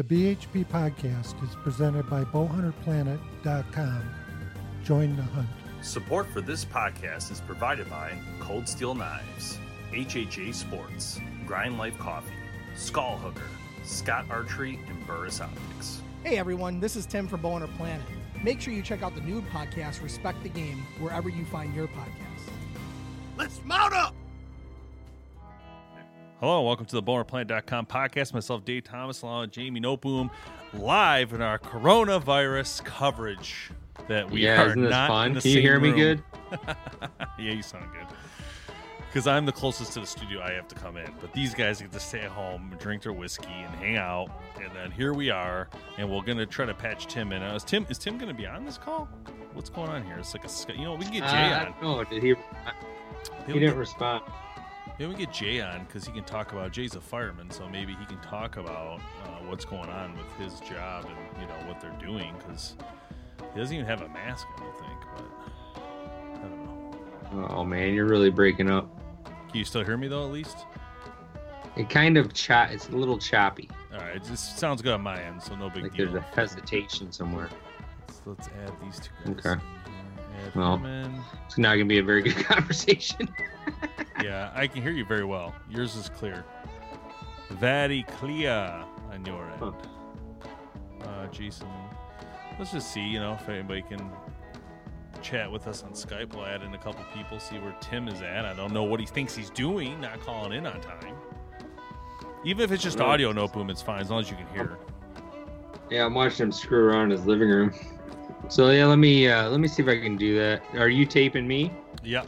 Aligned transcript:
The 0.00 0.34
BHP 0.34 0.64
podcast 0.64 1.46
is 1.46 1.54
presented 1.56 2.08
by 2.08 2.24
bowhunterplanet.com. 2.24 4.02
Join 4.82 5.14
the 5.14 5.22
hunt. 5.22 5.46
Support 5.82 6.26
for 6.30 6.40
this 6.40 6.64
podcast 6.64 7.30
is 7.30 7.42
provided 7.42 7.90
by 7.90 8.14
Cold 8.38 8.66
Steel 8.66 8.94
Knives, 8.94 9.58
HHA 9.92 10.54
Sports, 10.54 11.20
Grind 11.44 11.76
Life 11.76 11.98
Coffee, 11.98 12.32
Skull 12.76 13.18
Hooker, 13.18 13.50
Scott 13.84 14.24
Archery, 14.30 14.80
and 14.88 15.06
Burris 15.06 15.38
Optics. 15.38 16.00
Hey 16.24 16.38
everyone, 16.38 16.80
this 16.80 16.96
is 16.96 17.04
Tim 17.04 17.28
from 17.28 17.42
Bowhunter 17.42 17.68
Planet. 17.76 18.06
Make 18.42 18.62
sure 18.62 18.72
you 18.72 18.80
check 18.80 19.02
out 19.02 19.14
the 19.14 19.20
new 19.20 19.42
podcast, 19.42 20.02
Respect 20.02 20.42
the 20.42 20.48
Game, 20.48 20.78
wherever 20.98 21.28
you 21.28 21.44
find 21.44 21.74
your 21.74 21.88
podcasts. 21.88 22.48
Let's 23.36 23.60
mount 23.66 23.92
up! 23.92 24.14
Hello, 26.40 26.62
welcome 26.62 26.86
to 26.86 26.94
the 26.94 27.02
BowhunterPlanet.com 27.02 27.86
podcast. 27.86 28.32
Myself, 28.32 28.64
Dave 28.64 28.84
Thomas, 28.84 29.20
along 29.22 29.42
with 29.42 29.50
Jamie 29.52 29.80
Noteboom, 29.80 30.30
live 30.72 31.32
in 31.34 31.42
our 31.42 31.58
coronavirus 31.58 32.82
coverage 32.84 33.70
that 34.08 34.30
we 34.30 34.44
yeah, 34.44 34.62
are 34.62 34.66
isn't 34.68 34.80
this 34.82 34.90
not 34.90 35.08
fun? 35.08 35.28
in 35.28 35.34
the 35.34 35.40
Can 35.42 35.50
you 35.50 35.54
same 35.56 35.62
hear 35.62 35.80
me 35.80 35.88
room. 35.90 35.96
good? 35.98 36.22
yeah, 37.38 37.52
you 37.52 37.62
sound 37.62 37.84
good. 37.92 38.06
Because 39.08 39.26
I'm 39.26 39.44
the 39.44 39.52
closest 39.52 39.92
to 39.94 40.00
the 40.00 40.06
studio, 40.06 40.40
I 40.40 40.52
have 40.52 40.68
to 40.68 40.74
come 40.76 40.96
in. 40.96 41.10
But 41.20 41.32
these 41.34 41.52
guys 41.52 41.82
get 41.82 41.92
to 41.92 42.00
stay 42.00 42.20
at 42.20 42.30
home, 42.30 42.74
drink 42.78 43.02
their 43.02 43.12
whiskey, 43.12 43.48
and 43.50 43.74
hang 43.74 43.96
out. 43.98 44.30
And 44.62 44.70
then 44.74 44.90
here 44.92 45.12
we 45.12 45.30
are, 45.30 45.68
and 45.98 46.08
we're 46.08 46.22
gonna 46.22 46.46
try 46.46 46.64
to 46.64 46.74
patch 46.74 47.06
Tim 47.06 47.32
in. 47.32 47.42
Uh, 47.42 47.54
is 47.56 47.64
Tim 47.64 47.84
is 47.90 47.98
Tim 47.98 48.16
gonna 48.18 48.32
be 48.32 48.46
on 48.46 48.64
this 48.64 48.78
call? 48.78 49.06
What's 49.52 49.68
going 49.68 49.90
on 49.90 50.04
here? 50.04 50.16
It's 50.18 50.32
like 50.32 50.44
a 50.44 50.72
you 50.78 50.84
know 50.84 50.94
we 50.94 51.04
can 51.04 51.12
get 51.14 51.28
Jay 51.28 51.52
Uh, 51.52 51.66
on. 51.66 51.74
no, 51.82 52.04
did 52.04 52.22
he? 52.22 52.34
Maybe 52.34 52.38
He 53.46 53.52
didn't 53.54 53.70
get- 53.70 53.76
respond. 53.76 54.22
Maybe 55.00 55.12
we 55.12 55.18
get 55.18 55.32
Jay 55.32 55.62
on 55.62 55.86
because 55.86 56.04
he 56.04 56.12
can 56.12 56.24
talk 56.24 56.52
about 56.52 56.72
Jay's 56.72 56.94
a 56.94 57.00
fireman, 57.00 57.50
so 57.50 57.66
maybe 57.66 57.96
he 57.98 58.04
can 58.04 58.20
talk 58.20 58.58
about 58.58 59.00
uh, 59.24 59.28
what's 59.46 59.64
going 59.64 59.88
on 59.88 60.14
with 60.14 60.30
his 60.34 60.60
job 60.60 61.06
and 61.06 61.40
you 61.40 61.48
know 61.48 61.54
what 61.66 61.80
they're 61.80 61.96
doing 61.98 62.34
because 62.36 62.76
he 63.54 63.58
doesn't 63.58 63.74
even 63.74 63.86
have 63.86 64.02
a 64.02 64.08
mask, 64.10 64.46
I 64.54 64.60
don't 64.60 64.78
think. 64.78 65.00
But 65.16 65.82
I 66.34 66.38
don't 66.42 66.64
know. 67.32 67.46
Oh 67.48 67.64
man, 67.64 67.94
you're 67.94 68.04
really 68.04 68.28
breaking 68.28 68.70
up. 68.70 68.94
Can 69.24 69.56
you 69.56 69.64
still 69.64 69.82
hear 69.82 69.96
me 69.96 70.06
though? 70.06 70.26
At 70.26 70.32
least. 70.32 70.66
It 71.76 71.88
kind 71.88 72.18
of 72.18 72.34
chat. 72.34 72.70
It's 72.72 72.90
a 72.90 72.92
little 72.92 73.16
choppy. 73.16 73.70
All 73.94 74.00
right, 74.00 74.16
it 74.16 74.24
just 74.24 74.58
sounds 74.58 74.82
good 74.82 74.92
on 74.92 75.00
my 75.00 75.18
end, 75.22 75.42
so 75.42 75.56
no 75.56 75.70
big 75.70 75.84
Like 75.84 75.94
deal. 75.94 76.12
there's 76.12 76.22
a 76.22 76.36
hesitation 76.36 77.10
somewhere. 77.10 77.48
Let's, 78.06 78.20
let's 78.26 78.48
add 78.48 78.72
these 78.82 79.00
two 79.00 79.32
guys. 79.32 79.46
Okay. 79.46 79.64
In 80.46 80.52
here. 80.52 80.52
Add 80.52 80.54
Well. 80.56 81.24
It's 81.46 81.58
not 81.58 81.72
gonna 81.74 81.84
be 81.86 81.98
a 81.98 82.02
very 82.02 82.22
good 82.22 82.36
conversation. 82.44 83.28
Yeah, 84.22 84.50
I 84.54 84.66
can 84.66 84.82
hear 84.82 84.90
you 84.92 85.06
very 85.06 85.24
well. 85.24 85.54
Yours 85.70 85.96
is 85.96 86.10
clear. 86.10 86.44
Very 87.52 88.02
clear 88.02 88.84
on 89.10 89.24
your 89.24 89.48
end. 89.50 89.58
Huh. 89.58 89.72
Uh, 91.08 91.26
Jason, 91.28 91.66
let's 92.58 92.70
just 92.70 92.92
see, 92.92 93.00
you 93.00 93.18
know, 93.18 93.38
if 93.40 93.48
anybody 93.48 93.80
can 93.80 94.10
chat 95.22 95.50
with 95.50 95.66
us 95.66 95.82
on 95.82 95.92
Skype. 95.92 96.34
We'll 96.34 96.44
add 96.44 96.62
in 96.62 96.74
a 96.74 96.78
couple 96.78 97.02
people, 97.14 97.40
see 97.40 97.58
where 97.58 97.74
Tim 97.80 98.08
is 98.08 98.20
at. 98.20 98.44
I 98.44 98.52
don't 98.52 98.74
know 98.74 98.84
what 98.84 99.00
he 99.00 99.06
thinks 99.06 99.34
he's 99.34 99.48
doing, 99.50 99.98
not 100.02 100.20
calling 100.20 100.52
in 100.52 100.66
on 100.66 100.80
time. 100.82 101.14
Even 102.44 102.62
if 102.62 102.72
it's 102.72 102.82
just 102.82 103.00
audio, 103.00 103.32
no 103.32 103.48
boom, 103.48 103.70
it's 103.70 103.80
fine 103.82 104.00
as 104.02 104.10
long 104.10 104.20
as 104.20 104.30
you 104.30 104.36
can 104.36 104.48
hear. 104.48 104.78
yeah, 105.90 106.04
I'm 106.04 106.12
watching 106.12 106.44
him 106.46 106.52
screw 106.52 106.84
around 106.88 107.04
in 107.04 107.10
his 107.12 107.26
living 107.26 107.48
room. 107.48 107.72
So 108.48 108.70
yeah, 108.70 108.86
let 108.86 108.98
me 108.98 109.28
uh, 109.28 109.48
let 109.48 109.60
me 109.60 109.68
see 109.68 109.82
if 109.82 109.88
I 109.88 110.00
can 110.00 110.16
do 110.16 110.36
that. 110.38 110.62
Are 110.74 110.88
you 110.88 111.06
taping 111.06 111.46
me? 111.46 111.72
Yeah. 112.02 112.24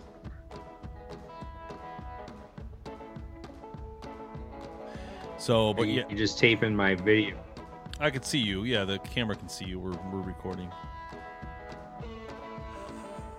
So, 5.38 5.74
but 5.74 5.88
you, 5.88 5.94
yeah, 5.94 6.08
you 6.08 6.16
just 6.16 6.38
taping 6.38 6.74
my 6.76 6.94
video? 6.94 7.36
I 7.98 8.10
can 8.10 8.22
see 8.22 8.38
you. 8.38 8.62
Yeah, 8.64 8.84
the 8.84 8.98
camera 9.00 9.34
can 9.34 9.48
see 9.48 9.64
you. 9.64 9.80
We're, 9.80 9.98
we're 10.12 10.20
recording. 10.20 10.70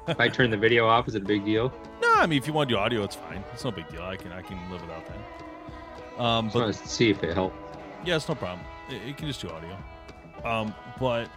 If 0.07 0.19
I 0.19 0.27
turn 0.27 0.49
the 0.51 0.57
video 0.57 0.85
off, 0.85 1.07
is 1.07 1.15
it 1.15 1.21
a 1.23 1.25
big 1.25 1.45
deal? 1.45 1.71
No, 2.01 2.15
I 2.15 2.25
mean 2.25 2.37
if 2.37 2.45
you 2.45 2.51
want 2.51 2.67
to 2.69 2.75
do 2.75 2.79
audio, 2.79 3.01
it's 3.03 3.15
fine. 3.15 3.41
It's 3.53 3.63
no 3.63 3.71
big 3.71 3.87
deal. 3.87 4.01
I 4.01 4.17
can 4.17 4.33
I 4.33 4.41
can 4.41 4.57
live 4.69 4.81
without 4.81 5.03
that. 5.07 6.21
Um, 6.21 6.47
Just 6.47 6.53
but 6.53 6.65
to 6.83 6.89
see 6.89 7.09
if 7.09 7.23
it 7.23 7.33
helps. 7.33 7.55
yeah, 8.05 8.17
it's 8.17 8.27
no 8.27 8.35
problem. 8.35 8.65
It, 8.89 9.01
it 9.07 9.17
can 9.17 9.27
just 9.27 9.39
do 9.41 9.49
audio. 9.49 9.77
Um, 10.43 10.75
but 10.99 11.29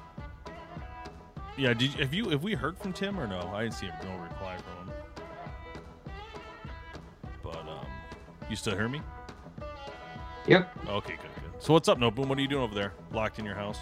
yeah, 1.57 1.73
did 1.73 1.95
you, 1.95 2.01
have 2.01 2.15
you 2.15 2.29
have 2.31 2.43
we 2.43 2.55
heard 2.55 2.77
from 2.77 2.93
Tim 2.93 3.19
or 3.19 3.27
no? 3.27 3.51
I 3.55 3.63
didn't 3.63 3.75
see 3.75 3.87
him, 3.87 3.95
no 4.05 4.17
reply 4.19 4.57
from 4.57 4.89
him. 4.89 4.95
But 7.43 7.59
um, 7.61 7.87
you 8.51 8.57
still 8.57 8.75
hear 8.75 8.89
me? 8.89 9.01
Yep. 10.47 10.77
Okay, 10.89 11.15
good, 11.15 11.31
good. 11.35 11.63
So 11.63 11.73
what's 11.73 11.89
up, 11.89 11.99
No 11.99 12.11
Boom? 12.11 12.29
What 12.29 12.39
are 12.39 12.43
you 12.43 12.49
doing 12.49 12.63
over 12.63 12.75
there? 12.75 12.93
Locked 13.13 13.39
in 13.39 13.45
your 13.45 13.55
house? 13.55 13.79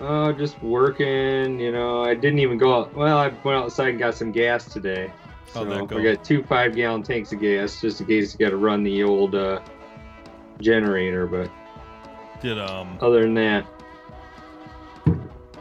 Uh, 0.00 0.32
just 0.32 0.60
working. 0.62 1.60
You 1.60 1.72
know, 1.72 2.02
I 2.02 2.14
didn't 2.14 2.38
even 2.40 2.58
go 2.58 2.80
out. 2.80 2.94
Well, 2.94 3.18
I 3.18 3.28
went 3.28 3.58
outside 3.58 3.90
and 3.90 3.98
got 3.98 4.14
some 4.14 4.32
gas 4.32 4.64
today. 4.64 5.12
So 5.46 5.64
that 5.64 5.88
go? 5.88 5.96
we 5.96 6.02
got 6.02 6.24
two 6.24 6.42
five 6.44 6.74
gallon 6.74 7.02
tanks 7.02 7.32
of 7.32 7.40
gas 7.40 7.80
just 7.80 8.00
in 8.00 8.06
case 8.06 8.32
you 8.32 8.38
got 8.38 8.50
to 8.50 8.56
run 8.56 8.82
the 8.82 9.02
old 9.02 9.34
uh, 9.34 9.60
generator. 10.60 11.26
But 11.26 11.50
Did 12.40 12.58
um 12.58 12.98
other 13.00 13.22
than 13.22 13.34
that, 13.34 13.66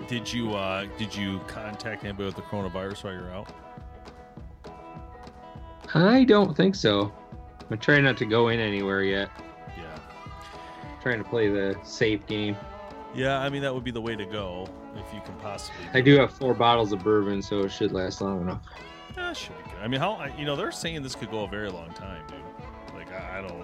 did 0.09 0.31
you 0.33 0.55
uh 0.55 0.87
did 0.97 1.15
you 1.15 1.39
contact 1.47 2.03
anybody 2.03 2.25
with 2.25 2.35
the 2.35 2.41
coronavirus 2.41 3.03
while 3.03 3.13
you're 3.13 3.31
out? 3.31 3.53
I 5.93 6.23
don't 6.23 6.57
think 6.57 6.75
so. 6.75 7.13
I'm 7.69 7.77
trying 7.77 8.03
not 8.03 8.17
to 8.17 8.25
go 8.25 8.49
in 8.49 8.59
anywhere 8.59 9.03
yet. 9.03 9.29
Yeah. 9.77 9.99
trying 11.01 11.23
to 11.23 11.29
play 11.29 11.49
the 11.49 11.77
safe 11.83 12.25
game. 12.25 12.57
Yeah, 13.13 13.39
I 13.39 13.49
mean 13.49 13.61
that 13.61 13.73
would 13.73 13.83
be 13.83 13.91
the 13.91 14.01
way 14.01 14.15
to 14.15 14.25
go 14.25 14.67
if 14.95 15.13
you 15.13 15.21
can 15.21 15.35
possibly. 15.35 15.79
I 15.93 16.01
do 16.01 16.17
have 16.19 16.33
four 16.33 16.55
bottles 16.55 16.91
of 16.91 17.03
bourbon, 17.03 17.41
so 17.41 17.61
it 17.61 17.71
should 17.71 17.91
last 17.91 18.21
long 18.21 18.41
enough. 18.41 18.61
Yeah, 19.15 19.33
should 19.33 19.57
be 19.63 19.71
good. 19.71 19.79
I 19.81 19.87
mean, 19.87 19.99
how 19.99 20.27
you 20.37 20.45
know 20.45 20.55
they're 20.55 20.71
saying 20.71 21.03
this 21.03 21.15
could 21.15 21.29
go 21.29 21.43
a 21.43 21.47
very 21.47 21.69
long 21.69 21.91
time, 21.93 22.23
dude. 22.27 22.39
Like 22.95 23.11
I, 23.11 23.39
I 23.39 23.41
don't, 23.41 23.63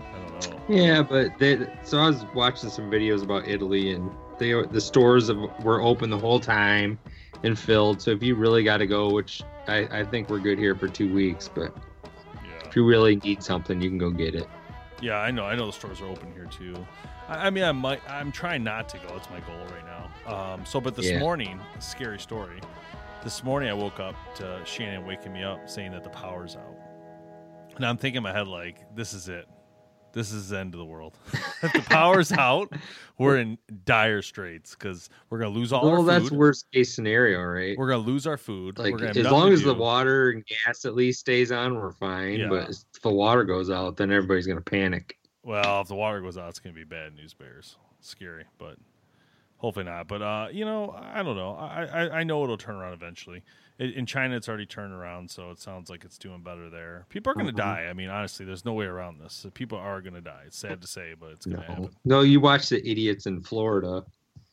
I 0.00 0.28
don't 0.28 0.50
know. 0.50 0.60
Yeah, 0.68 1.02
but 1.02 1.38
they, 1.38 1.66
so 1.84 1.98
I 1.98 2.08
was 2.08 2.24
watching 2.34 2.70
some 2.70 2.90
videos 2.90 3.22
about 3.22 3.48
Italy, 3.48 3.92
and 3.92 4.10
they 4.40 4.50
the 4.72 4.80
stores 4.80 5.30
were 5.62 5.80
open 5.80 6.10
the 6.10 6.18
whole 6.18 6.40
time 6.40 6.98
and 7.44 7.56
filled. 7.56 8.02
So 8.02 8.10
if 8.10 8.22
you 8.24 8.34
really 8.34 8.64
got 8.64 8.78
to 8.78 8.86
go, 8.86 9.10
which 9.10 9.42
I, 9.68 10.00
I 10.00 10.04
think 10.04 10.28
we're 10.28 10.40
good 10.40 10.58
here 10.58 10.74
for 10.74 10.88
two 10.88 11.12
weeks, 11.12 11.48
but 11.48 11.72
Yeah, 12.42 12.68
if 12.68 12.74
you 12.74 12.84
really 12.84 13.16
need 13.16 13.42
something, 13.44 13.80
you 13.80 13.88
can 13.88 13.98
go 13.98 14.10
get 14.10 14.34
it. 14.34 14.48
yeah, 15.00 15.18
I 15.18 15.30
know. 15.30 15.44
I 15.44 15.54
know 15.54 15.66
the 15.66 15.72
stores 15.72 16.00
are 16.00 16.06
open 16.06 16.32
here 16.32 16.46
too. 16.46 16.74
I, 17.28 17.46
I 17.46 17.50
mean, 17.50 17.62
I 17.64 17.70
might. 17.72 18.00
I'm 18.10 18.32
trying 18.32 18.64
not 18.64 18.88
to 18.90 18.98
go. 18.98 19.14
It's 19.16 19.30
my 19.30 19.40
goal 19.40 19.64
right 19.70 19.84
now. 19.86 20.32
Um. 20.34 20.66
So, 20.66 20.80
but 20.80 20.96
this 20.96 21.10
Yeah. 21.10 21.20
morning, 21.20 21.60
scary 21.78 22.18
story. 22.18 22.60
This 23.22 23.44
morning, 23.44 23.68
I 23.68 23.74
woke 23.74 24.00
up 24.00 24.14
to 24.36 24.60
Shannon 24.64 25.06
waking 25.06 25.32
me 25.34 25.42
up 25.42 25.68
saying 25.68 25.92
that 25.92 26.02
the 26.02 26.08
power's 26.10 26.56
out, 26.56 26.74
and 27.76 27.84
I'm 27.84 27.98
thinking 27.98 28.16
in 28.18 28.22
my 28.22 28.32
head 28.32 28.48
like, 28.48 28.94
this 28.96 29.12
is 29.12 29.28
it. 29.28 29.46
This 30.12 30.32
is 30.32 30.48
the 30.48 30.58
end 30.58 30.74
of 30.74 30.78
the 30.78 30.84
world. 30.84 31.16
if 31.62 31.72
the 31.72 31.82
power's 31.88 32.32
out, 32.32 32.72
we're 33.18 33.38
in 33.38 33.58
dire 33.84 34.22
straits 34.22 34.74
because 34.74 35.08
we're 35.28 35.38
gonna 35.38 35.50
lose 35.50 35.72
all 35.72 35.82
well, 35.82 35.92
our 35.92 35.98
food. 35.98 36.06
that's 36.06 36.30
worst 36.30 36.66
case 36.72 36.94
scenario, 36.94 37.40
right? 37.42 37.78
We're 37.78 37.88
gonna 37.88 38.02
lose 38.02 38.26
our 38.26 38.36
food. 38.36 38.78
Like 38.78 39.00
as 39.00 39.30
long 39.30 39.52
as 39.52 39.62
the 39.62 39.74
water 39.74 40.30
and 40.30 40.44
gas 40.46 40.84
at 40.84 40.94
least 40.94 41.20
stays 41.20 41.52
on, 41.52 41.76
we're 41.76 41.92
fine. 41.92 42.40
Yeah. 42.40 42.48
But 42.48 42.70
if 42.70 43.02
the 43.02 43.10
water 43.10 43.44
goes 43.44 43.70
out, 43.70 43.96
then 43.96 44.10
everybody's 44.10 44.46
gonna 44.46 44.60
panic. 44.60 45.18
Well, 45.42 45.80
if 45.80 45.88
the 45.88 45.94
water 45.94 46.20
goes 46.20 46.36
out, 46.36 46.48
it's 46.48 46.58
gonna 46.58 46.74
be 46.74 46.84
bad 46.84 47.14
news 47.14 47.34
bears. 47.34 47.76
Scary, 48.00 48.44
but 48.58 48.76
hopefully 49.58 49.84
not. 49.84 50.08
But 50.08 50.22
uh, 50.22 50.48
you 50.50 50.64
know, 50.64 50.96
I 50.98 51.22
don't 51.22 51.36
know. 51.36 51.54
I 51.54 51.84
I, 51.84 52.18
I 52.20 52.22
know 52.24 52.42
it'll 52.42 52.56
turn 52.56 52.76
around 52.76 52.94
eventually. 52.94 53.42
In 53.80 53.90
in 53.92 54.06
China, 54.06 54.36
it's 54.36 54.48
already 54.48 54.66
turned 54.66 54.92
around, 54.92 55.30
so 55.30 55.50
it 55.50 55.58
sounds 55.58 55.88
like 55.90 56.04
it's 56.04 56.18
doing 56.18 56.42
better 56.42 56.68
there. 56.70 57.06
People 57.08 57.32
are 57.32 57.34
gonna 57.34 57.50
Mhm. 57.50 57.56
die. 57.56 57.86
I 57.88 57.94
mean, 57.94 58.10
honestly, 58.10 58.44
there's 58.46 58.64
no 58.64 58.74
way 58.74 58.84
around 58.84 59.18
this. 59.18 59.46
People 59.54 59.78
are 59.78 60.00
gonna 60.02 60.20
die. 60.20 60.42
It's 60.46 60.58
sad 60.58 60.82
to 60.82 60.86
say, 60.86 61.14
but 61.18 61.30
it's 61.32 61.46
gonna 61.46 61.62
No, 61.66 61.74
happen. 61.74 61.96
no, 62.04 62.20
you 62.20 62.40
watch 62.40 62.68
the 62.68 62.86
idiots 62.88 63.24
in 63.26 63.40
Florida. 63.40 64.04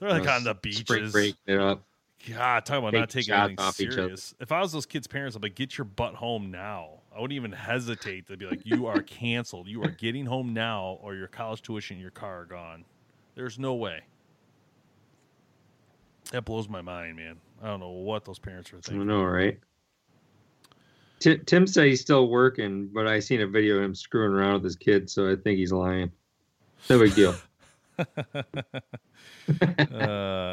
They're 0.00 0.10
like 0.10 0.20
you 0.22 0.26
know, 0.26 0.32
on 0.34 0.44
the 0.44 0.50
spring 0.72 1.00
beaches. 1.00 1.12
breaking 1.12 1.38
it 1.46 1.58
up. 1.60 1.84
God, 2.28 2.66
talking 2.66 2.82
about 2.88 2.98
not 2.98 3.10
Taking 3.10 3.32
anything 3.32 3.60
off 3.60 3.80
each 3.80 3.86
other. 3.90 3.96
serious. 4.02 4.34
If 4.40 4.50
I 4.50 4.60
was 4.60 4.72
those 4.72 4.86
kids' 4.86 5.06
parents, 5.06 5.36
I'd 5.36 5.42
be 5.42 5.46
like, 5.50 5.54
get 5.54 5.78
your 5.78 5.84
butt 5.84 6.16
home 6.16 6.50
now. 6.50 7.02
I 7.14 7.20
wouldn't 7.20 7.36
even 7.36 7.52
hesitate 7.52 8.26
to 8.26 8.36
be 8.36 8.44
like, 8.46 8.66
"You 8.66 8.86
are 8.86 9.02
canceled. 9.02 9.68
You 9.68 9.82
are 9.84 9.90
getting 9.90 10.26
home 10.26 10.52
now, 10.52 10.98
or 11.00 11.14
your 11.14 11.28
college 11.28 11.62
tuition, 11.62 11.94
and 11.94 12.02
your 12.02 12.10
car 12.10 12.40
are 12.40 12.44
gone." 12.44 12.84
There's 13.36 13.56
no 13.58 13.74
way. 13.74 14.02
That 16.32 16.44
blows 16.44 16.68
my 16.68 16.80
mind, 16.82 17.16
man. 17.16 17.40
I 17.62 17.66
don't 17.66 17.80
know 17.80 17.90
what 17.90 18.24
those 18.24 18.38
parents 18.38 18.72
are 18.72 18.76
I 18.76 18.80
thinking. 18.80 19.06
know, 19.06 19.24
right? 19.24 19.58
Ti- 21.20 21.38
Tim 21.46 21.66
said 21.66 21.86
he's 21.86 22.00
still 22.00 22.28
working, 22.28 22.88
but 22.92 23.06
I 23.06 23.20
seen 23.20 23.40
a 23.40 23.46
video 23.46 23.78
of 23.78 23.84
him 23.84 23.94
screwing 23.94 24.32
around 24.32 24.54
with 24.54 24.64
his 24.64 24.76
kid, 24.76 25.10
so 25.10 25.30
I 25.30 25.36
think 25.36 25.58
he's 25.58 25.72
lying. 25.72 26.12
No 26.88 26.98
big 27.00 27.14
deal. 27.14 27.34
uh, 27.98 28.04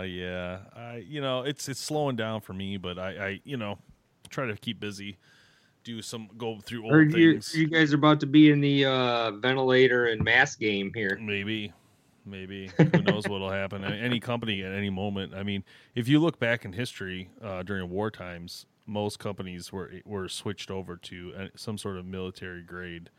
yeah, 0.01 0.59
I 0.75 1.03
you 1.07 1.21
know 1.21 1.41
it's 1.41 1.69
it's 1.69 1.79
slowing 1.79 2.15
down 2.15 2.41
for 2.41 2.53
me, 2.53 2.77
but 2.77 2.97
I 2.97 3.09
I 3.09 3.41
you 3.43 3.57
know 3.57 3.77
try 4.29 4.47
to 4.47 4.55
keep 4.55 4.79
busy, 4.79 5.17
do 5.83 6.01
some 6.01 6.29
go 6.37 6.59
through 6.59 6.85
old 6.85 7.11
you, 7.11 7.33
things. 7.33 7.55
you 7.55 7.67
guys 7.67 7.93
are 7.93 7.97
about 7.97 8.19
to 8.21 8.25
be 8.25 8.49
in 8.49 8.61
the 8.61 8.85
uh, 8.85 9.31
ventilator 9.31 10.07
and 10.07 10.23
mask 10.23 10.59
game 10.59 10.91
here. 10.95 11.19
Maybe, 11.21 11.71
maybe 12.25 12.69
who 12.77 13.01
knows 13.01 13.27
what'll 13.27 13.51
happen? 13.51 13.83
Any 13.83 14.19
company 14.19 14.63
at 14.63 14.71
any 14.71 14.89
moment. 14.89 15.33
I 15.33 15.43
mean, 15.43 15.63
if 15.93 16.07
you 16.07 16.19
look 16.19 16.39
back 16.39 16.65
in 16.65 16.73
history 16.73 17.29
uh, 17.43 17.63
during 17.63 17.89
war 17.89 18.11
times, 18.11 18.65
most 18.85 19.19
companies 19.19 19.71
were 19.71 19.91
were 20.05 20.29
switched 20.29 20.69
over 20.69 20.97
to 20.97 21.33
uh, 21.37 21.47
some 21.55 21.77
sort 21.77 21.97
of 21.97 22.05
military 22.05 22.61
grade 22.61 23.09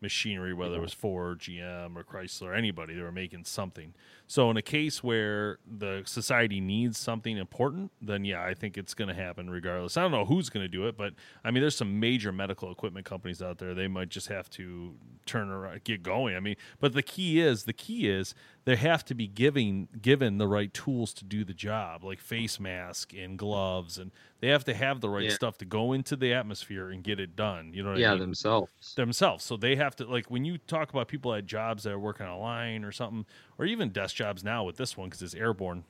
machinery, 0.00 0.54
whether 0.54 0.76
it 0.76 0.80
was 0.80 0.92
Ford, 0.92 1.40
GM, 1.40 1.96
or 1.96 2.04
Chrysler, 2.04 2.56
anybody. 2.56 2.94
They 2.94 3.02
were 3.02 3.12
making 3.12 3.44
something. 3.44 3.94
So 4.30 4.50
in 4.50 4.58
a 4.58 4.62
case 4.62 5.02
where 5.02 5.58
the 5.66 6.02
society 6.04 6.60
needs 6.60 6.98
something 6.98 7.38
important, 7.38 7.92
then 8.00 8.26
yeah, 8.26 8.44
I 8.44 8.52
think 8.52 8.76
it's 8.76 8.92
going 8.92 9.08
to 9.08 9.14
happen 9.14 9.48
regardless. 9.48 9.96
I 9.96 10.02
don't 10.02 10.10
know 10.10 10.26
who's 10.26 10.50
going 10.50 10.64
to 10.64 10.68
do 10.68 10.86
it, 10.86 10.98
but 10.98 11.14
I 11.42 11.50
mean, 11.50 11.62
there's 11.62 11.76
some 11.76 11.98
major 11.98 12.30
medical 12.30 12.70
equipment 12.70 13.06
companies 13.06 13.40
out 13.40 13.56
there. 13.56 13.74
They 13.74 13.88
might 13.88 14.10
just 14.10 14.28
have 14.28 14.50
to 14.50 14.98
turn 15.24 15.48
around, 15.48 15.82
get 15.84 16.02
going. 16.02 16.36
I 16.36 16.40
mean, 16.40 16.56
but 16.78 16.92
the 16.92 17.02
key 17.02 17.40
is 17.40 17.64
the 17.64 17.72
key 17.72 18.06
is 18.08 18.34
they 18.66 18.76
have 18.76 19.02
to 19.06 19.14
be 19.14 19.26
giving 19.26 19.88
given 20.00 20.36
the 20.36 20.46
right 20.46 20.72
tools 20.74 21.14
to 21.14 21.24
do 21.24 21.42
the 21.42 21.54
job, 21.54 22.04
like 22.04 22.20
face 22.20 22.60
mask 22.60 23.14
and 23.14 23.38
gloves, 23.38 23.96
and 23.98 24.12
they 24.40 24.48
have 24.48 24.64
to 24.64 24.74
have 24.74 25.00
the 25.00 25.08
right 25.08 25.30
Yeah. 25.30 25.32
stuff 25.32 25.56
to 25.58 25.64
go 25.64 25.94
into 25.94 26.16
the 26.16 26.34
atmosphere 26.34 26.90
and 26.90 27.02
get 27.02 27.18
it 27.18 27.34
done. 27.34 27.72
You 27.72 27.82
know 27.82 27.90
what 27.90 27.98
I 27.98 28.00
Yeah, 28.00 28.14
mean? 28.14 28.26
themselves. 28.26 28.96
themselves. 28.96 29.44
So 29.44 29.56
they 29.56 29.76
have 29.76 29.94
to 29.96 30.06
like 30.06 30.30
when 30.30 30.44
you 30.44 30.58
talk 30.58 30.90
about 30.90 31.08
people 31.08 31.32
at 31.34 31.46
jobs 31.46 31.84
that 31.84 31.92
are 31.92 31.98
working 31.98 32.26
on 32.26 32.32
a 32.32 32.38
line 32.38 32.84
or 32.84 32.92
something, 32.92 33.26
or 33.58 33.66
even 33.66 33.90
desk 33.90 34.16
jobs 34.16 34.44
now 34.44 34.64
with 34.64 34.76
this 34.76 34.96
one 34.96 35.08
because 35.08 35.22
it's 35.22 35.34
airborne. 35.34 35.84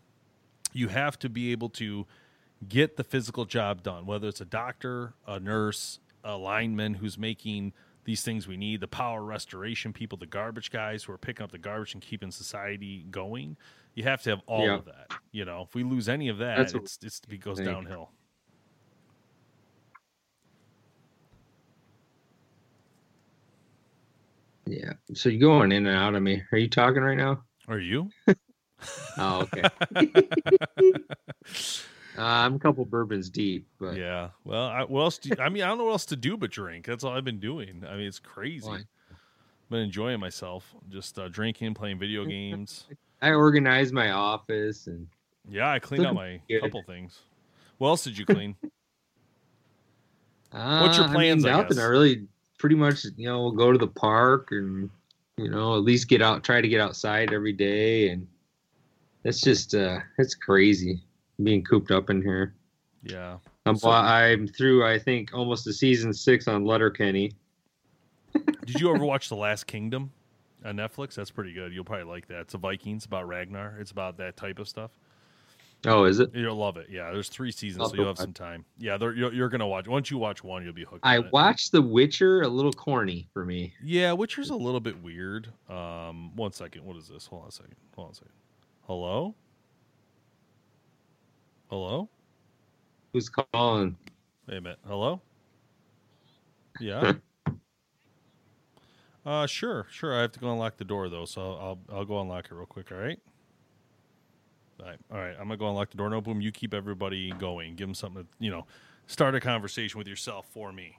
You 0.73 0.88
have 0.88 1.19
to 1.20 1.29
be 1.29 1.53
able 1.53 1.69
to 1.70 2.06
get 2.69 2.97
the 2.97 3.05
physical 3.05 3.44
job 3.44 3.82
done, 3.82 4.06
whether 4.06 4.29
it's 4.29 4.41
a 4.41 4.44
doctor, 4.47 5.15
a 5.26 5.38
nurse, 5.38 6.00
a 6.25 6.37
lineman 6.37 6.94
who's 6.94 7.17
making 7.17 7.73
these 8.05 8.23
things 8.23 8.49
we 8.49 8.56
need, 8.56 8.81
the 8.81 8.88
power 8.88 9.23
restoration 9.23 9.93
people, 9.93 10.17
the 10.19 10.26
garbage 10.26 10.70
guys 10.70 11.05
who 11.05 11.12
are 11.12 11.19
picking 11.19 11.44
up 11.44 11.53
the 11.53 11.59
garbage 11.59 11.93
and 11.93 12.03
keeping 12.03 12.31
society 12.31 13.06
going. 13.11 13.56
You 13.94 14.05
have 14.05 14.23
to 14.23 14.31
have 14.31 14.41
all 14.47 14.65
Yeah. 14.65 14.76
of 14.76 14.87
that. 14.87 15.11
You 15.31 15.44
know, 15.44 15.62
if 15.62 15.75
we 15.75 15.82
lose 15.82 16.09
any 16.09 16.29
of 16.29 16.38
that, 16.38 16.75
it's, 16.75 16.99
it's 17.03 17.20
it 17.29 17.41
goes 17.41 17.59
think. 17.59 17.69
downhill. 17.69 18.11
Yeah. 24.67 24.93
So 25.15 25.29
you're 25.29 25.41
going 25.41 25.73
in 25.73 25.87
and 25.87 25.97
out 25.97 26.15
of 26.15 26.23
me. 26.23 26.43
Are 26.53 26.59
you 26.59 26.69
talking 26.69 27.03
right 27.03 27.17
now? 27.17 27.43
Are 27.69 27.79
you? 27.79 28.11
Oh, 29.20 29.41
okay. 29.53 29.62
uh, 30.87 31.00
I'm 32.17 32.55
a 32.55 32.59
couple 32.61 32.85
bourbons 32.85 33.29
deep, 33.29 33.67
but 33.81 33.97
Yeah. 33.97 34.29
Well, 34.44 34.67
I, 34.67 34.85
what 34.85 35.00
else? 35.03 35.19
Do, 35.19 35.35
I 35.41 35.49
mean, 35.49 35.65
I 35.65 35.67
don't 35.67 35.79
know 35.79 35.85
what 35.87 35.91
else 35.93 36.06
to 36.06 36.17
do 36.17 36.37
but 36.37 36.53
drink. 36.53 36.87
That's 36.87 37.03
all 37.03 37.12
I've 37.12 37.25
been 37.25 37.41
doing. 37.41 37.85
I 37.85 37.97
mean, 37.97 38.06
it's 38.06 38.20
crazy. 38.20 38.69
Why? 38.69 38.85
Been 39.69 39.81
enjoying 39.81 40.20
myself, 40.20 40.73
just 40.88 41.19
uh, 41.19 41.26
drinking, 41.26 41.75
playing 41.75 41.99
video 41.99 42.25
games. 42.29 42.87
I 43.20 43.31
organized 43.32 43.93
my 43.93 44.12
office 44.12 44.87
and 44.87 45.09
Yeah, 45.50 45.69
I 45.69 45.81
cleaned 45.81 46.06
out 46.06 46.15
my 46.15 46.41
good. 46.49 46.61
couple 46.61 46.82
things. 46.85 47.19
What 47.79 47.88
else 47.88 48.05
did 48.05 48.17
you 48.17 48.26
clean? 48.26 48.55
uh, 50.53 50.79
What's 50.82 50.99
your 50.99 51.06
I 51.06 51.09
mean, 51.09 51.15
plans, 51.17 51.44
I 51.44 51.50
nothing. 51.50 51.76
guess? 51.79 51.85
I 51.85 51.87
really 51.88 52.29
pretty 52.59 52.76
much, 52.76 53.05
you 53.17 53.29
know, 53.29 53.43
we'll 53.43 53.50
go 53.50 53.73
to 53.73 53.79
the 53.79 53.88
park 53.88 54.49
and 54.53 54.88
you 55.38 55.49
know 55.49 55.75
at 55.76 55.82
least 55.82 56.08
get 56.08 56.20
out, 56.20 56.43
try 56.44 56.61
to 56.61 56.69
get 56.69 56.81
outside 56.81 57.32
every 57.32 57.52
day, 57.52 58.08
and 58.11 58.26
it's 59.25 59.40
just 59.40 59.75
uh, 59.75 59.99
it's 60.19 60.35
crazy 60.35 61.02
being 61.43 61.62
cooped 61.64 61.90
up 61.90 62.11
in 62.11 62.20
here. 62.23 62.55
yeah. 63.05 63.38
I'm 63.67 63.76
So- 63.76 63.90
I'm 63.90 64.46
through. 64.49 64.87
I 64.87 64.99
think 64.99 65.35
almost 65.35 65.64
the 65.64 65.73
season 65.75 66.12
six 66.14 66.49
on 66.49 66.64
Letterkenny. 66.64 67.32
Did 68.67 68.81
you 68.81 68.94
ever 68.94 69.05
watch 69.05 69.29
The 69.29 69.37
Last 69.37 69.67
Kingdom 69.67 70.11
on 70.64 70.76
Netflix? 70.76 71.14
That's 71.14 71.31
pretty 71.31 71.52
good. 71.52 71.73
You'll 71.73 71.84
probably 71.84 72.05
like 72.06 72.29
that. 72.29 72.41
It's 72.41 72.55
a 72.55 72.58
Vikings 72.58 73.05
about 73.05 73.29
Ragnar. 73.29 73.76
It's 73.79 73.91
about 73.91 74.17
that 74.19 74.37
type 74.38 74.58
of 74.58 74.69
stuff. 74.69 74.91
Oh, 75.86 76.04
is 76.04 76.19
it? 76.19 76.34
You'll 76.34 76.56
love 76.56 76.76
it. 76.76 76.88
Yeah, 76.90 77.12
there's 77.12 77.28
three 77.28 77.52
seasons, 77.52 77.82
I'll 77.82 77.88
so 77.90 77.94
you'll 77.96 78.06
have 78.06 78.19
watch. 78.19 78.25
some 78.25 78.32
time. 78.32 78.64
Yeah, 78.78 78.96
you're, 79.00 79.32
you're 79.32 79.48
gonna 79.48 79.66
watch. 79.69 79.86
Once 79.86 80.10
you 80.10 80.19
watch 80.19 80.42
one, 80.42 80.64
you'll 80.64 80.72
be 80.72 80.84
hooked. 80.84 81.06
I 81.06 81.20
watched 81.20 81.70
The 81.70 81.80
Witcher. 81.80 82.42
A 82.42 82.48
little 82.48 82.72
corny 82.72 83.28
for 83.32 83.44
me. 83.44 83.72
Yeah, 83.82 84.12
Witcher's 84.12 84.50
a 84.50 84.56
little 84.56 84.80
bit 84.80 85.00
weird. 85.02 85.48
Um, 85.69 86.34
one 86.34 86.52
second. 86.52 86.84
What 86.84 86.96
is 86.96 87.06
this? 87.08 87.26
Hold 87.26 87.42
on 87.42 87.48
a 87.48 87.52
second. 87.52 87.76
Hold 87.94 88.06
on 88.06 88.12
a 88.12 88.14
second. 88.16 88.32
Hello? 88.86 89.34
Hello? 91.70 92.08
Who's 93.12 93.28
calling? 93.28 93.96
Wait 94.48 94.56
a 94.56 94.60
minute. 94.60 94.78
Hello? 94.86 95.20
Yeah. 96.81 97.12
uh, 99.26 99.46
sure, 99.46 99.86
sure. 99.90 100.16
I 100.16 100.22
have 100.22 100.32
to 100.32 100.40
go 100.40 100.50
unlock 100.52 100.76
the 100.76 100.84
door 100.84 101.08
though, 101.08 101.24
so 101.24 101.40
I'll 101.40 101.78
I'll 101.92 102.04
go 102.04 102.20
unlock 102.20 102.46
it 102.46 102.54
real 102.54 102.66
quick. 102.66 102.90
All 102.90 102.98
right. 102.98 103.19
All 104.80 104.86
right. 104.86 104.98
All 105.12 105.19
right. 105.19 105.32
I'm 105.32 105.48
gonna 105.48 105.56
go 105.56 105.69
unlock 105.69 105.90
the 105.90 105.96
door. 105.96 106.10
No 106.10 106.20
boom. 106.20 106.40
You 106.40 106.52
keep 106.52 106.75
everybody 106.75 107.30
going. 107.32 107.75
Give 107.76 107.88
them 107.88 107.94
something 107.94 108.25
to 108.25 108.28
you 108.38 108.50
know. 108.50 108.66
Start 109.06 109.34
a 109.34 109.40
conversation 109.40 109.98
with 109.98 110.06
yourself 110.06 110.46
for 110.50 110.72
me. 110.72 110.98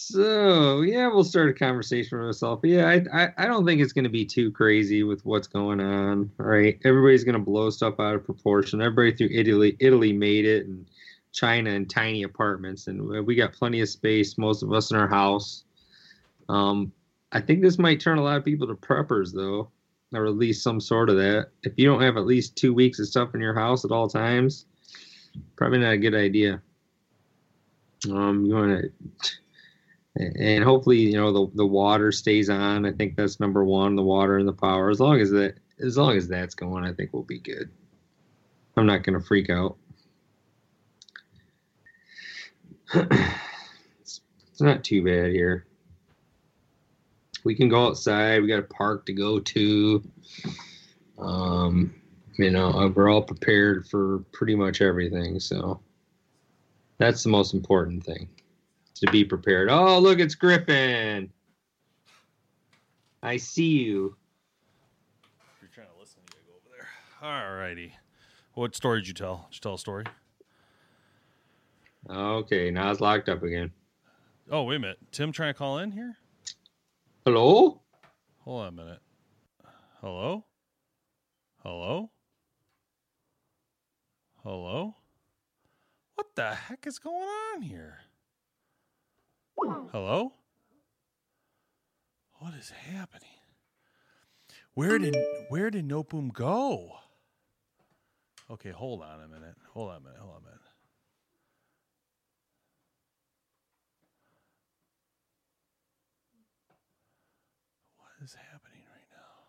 So 0.00 0.82
yeah, 0.82 1.08
we'll 1.08 1.24
start 1.24 1.50
a 1.50 1.52
conversation 1.52 2.18
with 2.18 2.28
myself. 2.28 2.60
Yeah, 2.62 2.86
I, 2.86 3.24
I 3.24 3.28
I 3.36 3.46
don't 3.46 3.66
think 3.66 3.80
it's 3.80 3.92
gonna 3.92 4.08
be 4.08 4.24
too 4.24 4.52
crazy 4.52 5.02
with 5.02 5.26
what's 5.26 5.48
going 5.48 5.80
on. 5.80 6.30
All 6.38 6.46
right, 6.46 6.78
everybody's 6.84 7.24
gonna 7.24 7.40
blow 7.40 7.68
stuff 7.68 7.98
out 7.98 8.14
of 8.14 8.24
proportion. 8.24 8.80
Everybody 8.80 9.16
through 9.16 9.36
Italy 9.36 9.76
Italy 9.80 10.12
made 10.12 10.44
it, 10.44 10.66
and 10.66 10.86
China 11.32 11.70
in 11.70 11.86
tiny 11.86 12.22
apartments, 12.22 12.86
and 12.86 13.26
we 13.26 13.34
got 13.34 13.52
plenty 13.52 13.80
of 13.80 13.88
space. 13.88 14.38
Most 14.38 14.62
of 14.62 14.72
us 14.72 14.92
in 14.92 14.96
our 14.96 15.08
house. 15.08 15.64
Um, 16.48 16.92
I 17.32 17.40
think 17.40 17.60
this 17.60 17.76
might 17.76 18.00
turn 18.00 18.18
a 18.18 18.22
lot 18.22 18.36
of 18.36 18.44
people 18.44 18.68
to 18.68 18.74
preppers 18.74 19.34
though, 19.34 19.68
or 20.12 20.26
at 20.26 20.36
least 20.36 20.62
some 20.62 20.80
sort 20.80 21.10
of 21.10 21.16
that. 21.16 21.48
If 21.62 21.74
you 21.76 21.86
don't 21.86 22.02
have 22.02 22.16
at 22.16 22.26
least 22.26 22.56
two 22.56 22.72
weeks 22.72 22.98
of 22.98 23.06
stuff 23.06 23.34
in 23.34 23.40
your 23.40 23.54
house 23.54 23.84
at 23.84 23.90
all 23.90 24.08
times, 24.08 24.66
probably 25.56 25.78
not 25.78 25.92
a 25.92 25.98
good 25.98 26.14
idea. 26.14 26.62
Um, 28.10 28.44
you 28.44 28.54
want 28.54 28.82
to 28.82 28.92
and 30.18 30.64
hopefully 30.64 30.98
you 30.98 31.12
know 31.12 31.32
the 31.32 31.56
the 31.56 31.66
water 31.66 32.10
stays 32.12 32.50
on. 32.50 32.84
I 32.84 32.92
think 32.92 33.16
that's 33.16 33.40
number 33.40 33.64
one, 33.64 33.94
the 33.96 34.02
water 34.02 34.38
and 34.38 34.48
the 34.48 34.52
power. 34.52 34.90
As 34.90 35.00
long 35.00 35.20
as 35.20 35.30
that 35.30 35.54
as 35.80 35.96
long 35.96 36.16
as 36.16 36.28
that's 36.28 36.54
going, 36.54 36.84
I 36.84 36.92
think 36.92 37.12
we'll 37.12 37.22
be 37.22 37.38
good. 37.38 37.70
I'm 38.76 38.86
not 38.86 39.04
gonna 39.04 39.20
freak 39.20 39.50
out. 39.50 39.76
it's, 42.94 44.20
it's 44.50 44.60
not 44.60 44.82
too 44.82 45.04
bad 45.04 45.30
here. 45.30 45.67
We 47.48 47.54
can 47.54 47.70
go 47.70 47.86
outside. 47.86 48.42
We 48.42 48.48
got 48.48 48.58
a 48.58 48.62
park 48.64 49.06
to 49.06 49.14
go 49.14 49.40
to. 49.40 50.02
Um, 51.18 51.94
you 52.36 52.50
know, 52.50 52.68
uh, 52.68 52.88
we're 52.88 53.08
all 53.08 53.22
prepared 53.22 53.88
for 53.88 54.18
pretty 54.32 54.54
much 54.54 54.82
everything. 54.82 55.40
So 55.40 55.80
that's 56.98 57.22
the 57.22 57.30
most 57.30 57.54
important 57.54 58.04
thing 58.04 58.28
to 58.96 59.10
be 59.10 59.24
prepared. 59.24 59.70
Oh, 59.70 59.98
look, 59.98 60.18
it's 60.18 60.34
Griffin. 60.34 61.32
I 63.22 63.38
see 63.38 63.78
you. 63.78 64.14
If 65.56 65.62
you're 65.62 65.70
trying 65.74 65.86
to 65.86 65.98
listen, 65.98 66.20
you 66.26 66.34
gotta 66.34 66.44
go 66.48 66.52
over 66.52 66.76
there. 66.76 67.48
All 67.48 67.56
righty. 67.56 67.94
What 68.52 68.76
story 68.76 69.00
did 69.00 69.08
you 69.08 69.14
tell? 69.14 69.46
Did 69.48 69.56
you 69.56 69.60
tell 69.62 69.74
a 69.74 69.78
story? 69.78 70.04
Okay, 72.10 72.70
now 72.70 72.90
it's 72.90 73.00
locked 73.00 73.30
up 73.30 73.42
again. 73.42 73.72
Oh, 74.50 74.64
wait 74.64 74.76
a 74.76 74.80
minute. 74.80 74.98
Tim 75.12 75.32
trying 75.32 75.54
to 75.54 75.58
call 75.58 75.78
in 75.78 75.92
here? 75.92 76.18
Hello? 77.28 77.82
Hold 78.38 78.62
on 78.62 78.68
a 78.68 78.72
minute. 78.72 79.02
Hello? 80.00 80.46
Hello? 81.62 82.10
Hello? 84.42 84.94
What 86.14 86.28
the 86.34 86.54
heck 86.54 86.86
is 86.86 86.98
going 86.98 87.16
on 87.18 87.60
here? 87.60 87.98
Hello? 89.58 90.32
What 92.38 92.54
is 92.54 92.70
happening? 92.70 93.28
Where 94.72 94.98
did 94.98 95.14
where 95.50 95.70
did 95.70 95.84
No 95.84 96.04
Boom 96.04 96.30
go? 96.30 96.92
Okay, 98.50 98.70
hold 98.70 99.02
on 99.02 99.20
a 99.20 99.28
minute. 99.28 99.56
Hold 99.74 99.90
on 99.90 99.96
a 99.98 100.00
minute. 100.00 100.18
Hold 100.18 100.30
on 100.30 100.38
a 100.38 100.44
minute. 100.46 100.58
is 108.24 108.34
happening 108.34 108.82
right 108.92 109.08
now? 109.14 109.48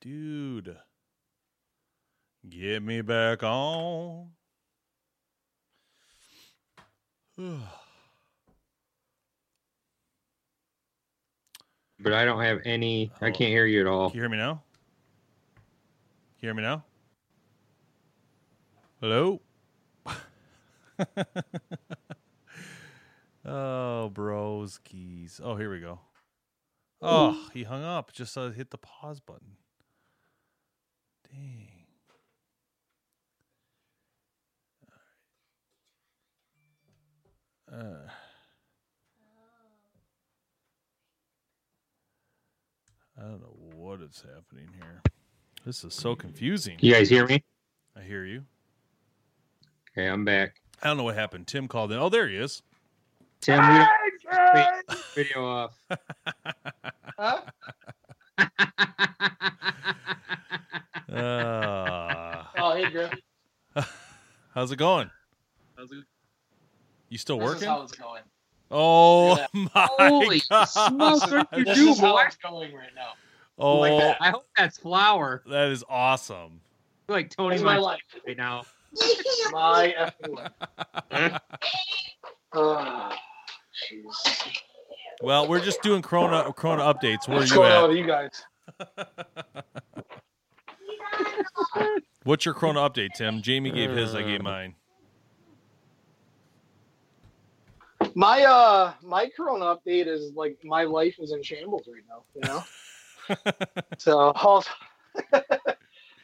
Dude. 0.00 0.76
Get 2.48 2.82
me 2.82 3.00
back 3.02 3.42
on. 3.42 4.30
But 12.00 12.12
I 12.12 12.24
don't 12.24 12.40
have 12.42 12.60
any. 12.64 13.10
I 13.20 13.26
Oh. 13.28 13.32
can't 13.32 13.50
hear 13.50 13.66
you 13.66 13.80
at 13.80 13.86
all. 13.86 14.10
Can 14.10 14.16
you 14.16 14.22
hear 14.22 14.30
me 14.30 14.36
now? 14.36 14.62
Can 16.38 16.40
you 16.40 16.46
hear 16.48 16.54
me 16.54 16.62
now? 16.62 16.84
Hello? 19.00 19.40
oh, 23.44 24.10
broskies. 24.12 25.40
Oh, 25.42 25.56
here 25.56 25.70
we 25.70 25.80
go. 25.80 26.00
Oh, 27.00 27.48
he 27.52 27.62
hung 27.64 27.82
up. 27.84 28.12
Just 28.12 28.36
uh, 28.36 28.50
hit 28.50 28.70
the 28.70 28.78
pause 28.78 29.20
button. 29.20 29.56
Dang. 31.30 31.68
Uh, 37.70 38.08
I 43.18 43.22
don't 43.22 43.40
know 43.40 43.56
what 43.74 44.00
is 44.00 44.22
happening 44.34 44.68
here. 44.80 45.02
This 45.66 45.84
is 45.84 45.92
so 45.94 46.16
confusing. 46.16 46.78
You 46.80 46.94
guys 46.94 47.10
hear 47.10 47.26
me? 47.26 47.44
I 47.96 48.02
hear 48.02 48.24
you. 48.24 48.44
Okay, 49.92 50.06
I'm 50.06 50.24
back. 50.24 50.60
I 50.82 50.86
don't 50.86 50.96
know 50.96 51.02
what 51.02 51.16
happened. 51.16 51.46
Tim 51.46 51.68
called 51.68 51.92
in. 51.92 51.98
Oh, 51.98 52.08
there 52.08 52.28
he 52.28 52.36
is. 52.36 52.62
Tim, 53.40 53.60
we 53.60 53.78
don't 53.78 53.88
wait, 54.54 54.98
video 55.14 55.44
off. 55.44 55.78
Huh? 57.18 57.40
Uh, 61.18 62.44
Oh, 62.58 62.74
hey, 62.74 62.90
Griff. 62.90 63.12
how's 64.54 64.72
it 64.72 64.76
going? 64.76 65.10
How's 65.76 65.90
it? 65.92 66.04
You 67.08 67.18
still 67.18 67.38
This 67.38 67.48
is 67.48 67.54
working? 67.54 67.68
how 67.68 67.82
it's 67.82 67.92
going. 67.92 68.22
Oh 68.70 69.36
my 69.54 69.88
Holy 69.98 70.42
god! 70.50 70.64
smokes, 70.66 71.30
what 71.30 71.48
you 71.56 71.64
This 71.64 71.76
do, 71.78 71.88
is 71.90 71.98
how 72.00 72.18
it's 72.18 72.36
going 72.36 72.74
right 72.74 72.90
now. 72.94 73.12
Oh, 73.58 73.78
like 73.78 73.98
that. 73.98 74.16
I 74.20 74.30
hope 74.30 74.46
that's 74.56 74.78
flour. 74.78 75.42
that 75.46 75.68
is 75.70 75.82
awesome. 75.88 76.60
Like 77.08 77.34
Tony 77.34 77.54
It's 77.54 77.64
my 77.64 77.78
life. 77.78 78.00
right 78.26 78.36
now. 78.36 78.64
My 79.52 79.94
effing 79.98 80.50
life. 81.12 81.40
Well, 85.22 85.48
we're 85.48 85.60
just 85.60 85.82
doing 85.82 86.00
Corona 86.02 86.52
Corona 86.52 86.82
updates. 86.82 87.26
Where 87.26 87.38
are 87.38 87.40
What's 87.40 87.50
you 87.50 87.56
going 87.56 87.72
on 87.72 87.84
at? 87.84 87.88
with 87.88 87.98
you 87.98 88.06
guys? 88.06 88.42
What's 92.24 92.44
your 92.44 92.54
Corona 92.54 92.80
update, 92.80 93.10
Tim? 93.16 93.40
Jamie 93.42 93.70
gave 93.70 93.90
his. 93.90 94.14
I 94.14 94.22
Uh. 94.22 94.26
gave 94.26 94.42
mine. 94.42 94.74
My 98.14 98.44
uh, 98.44 98.92
my 99.02 99.28
Corona 99.36 99.66
update 99.76 100.06
is 100.06 100.32
like 100.34 100.58
my 100.64 100.84
life 100.84 101.16
is 101.20 101.32
in 101.32 101.42
shambles 101.42 101.88
right 101.92 102.02
now. 102.08 102.24
You 102.34 102.40
know. 102.42 102.64
so 103.98 104.18
all, 104.32 104.64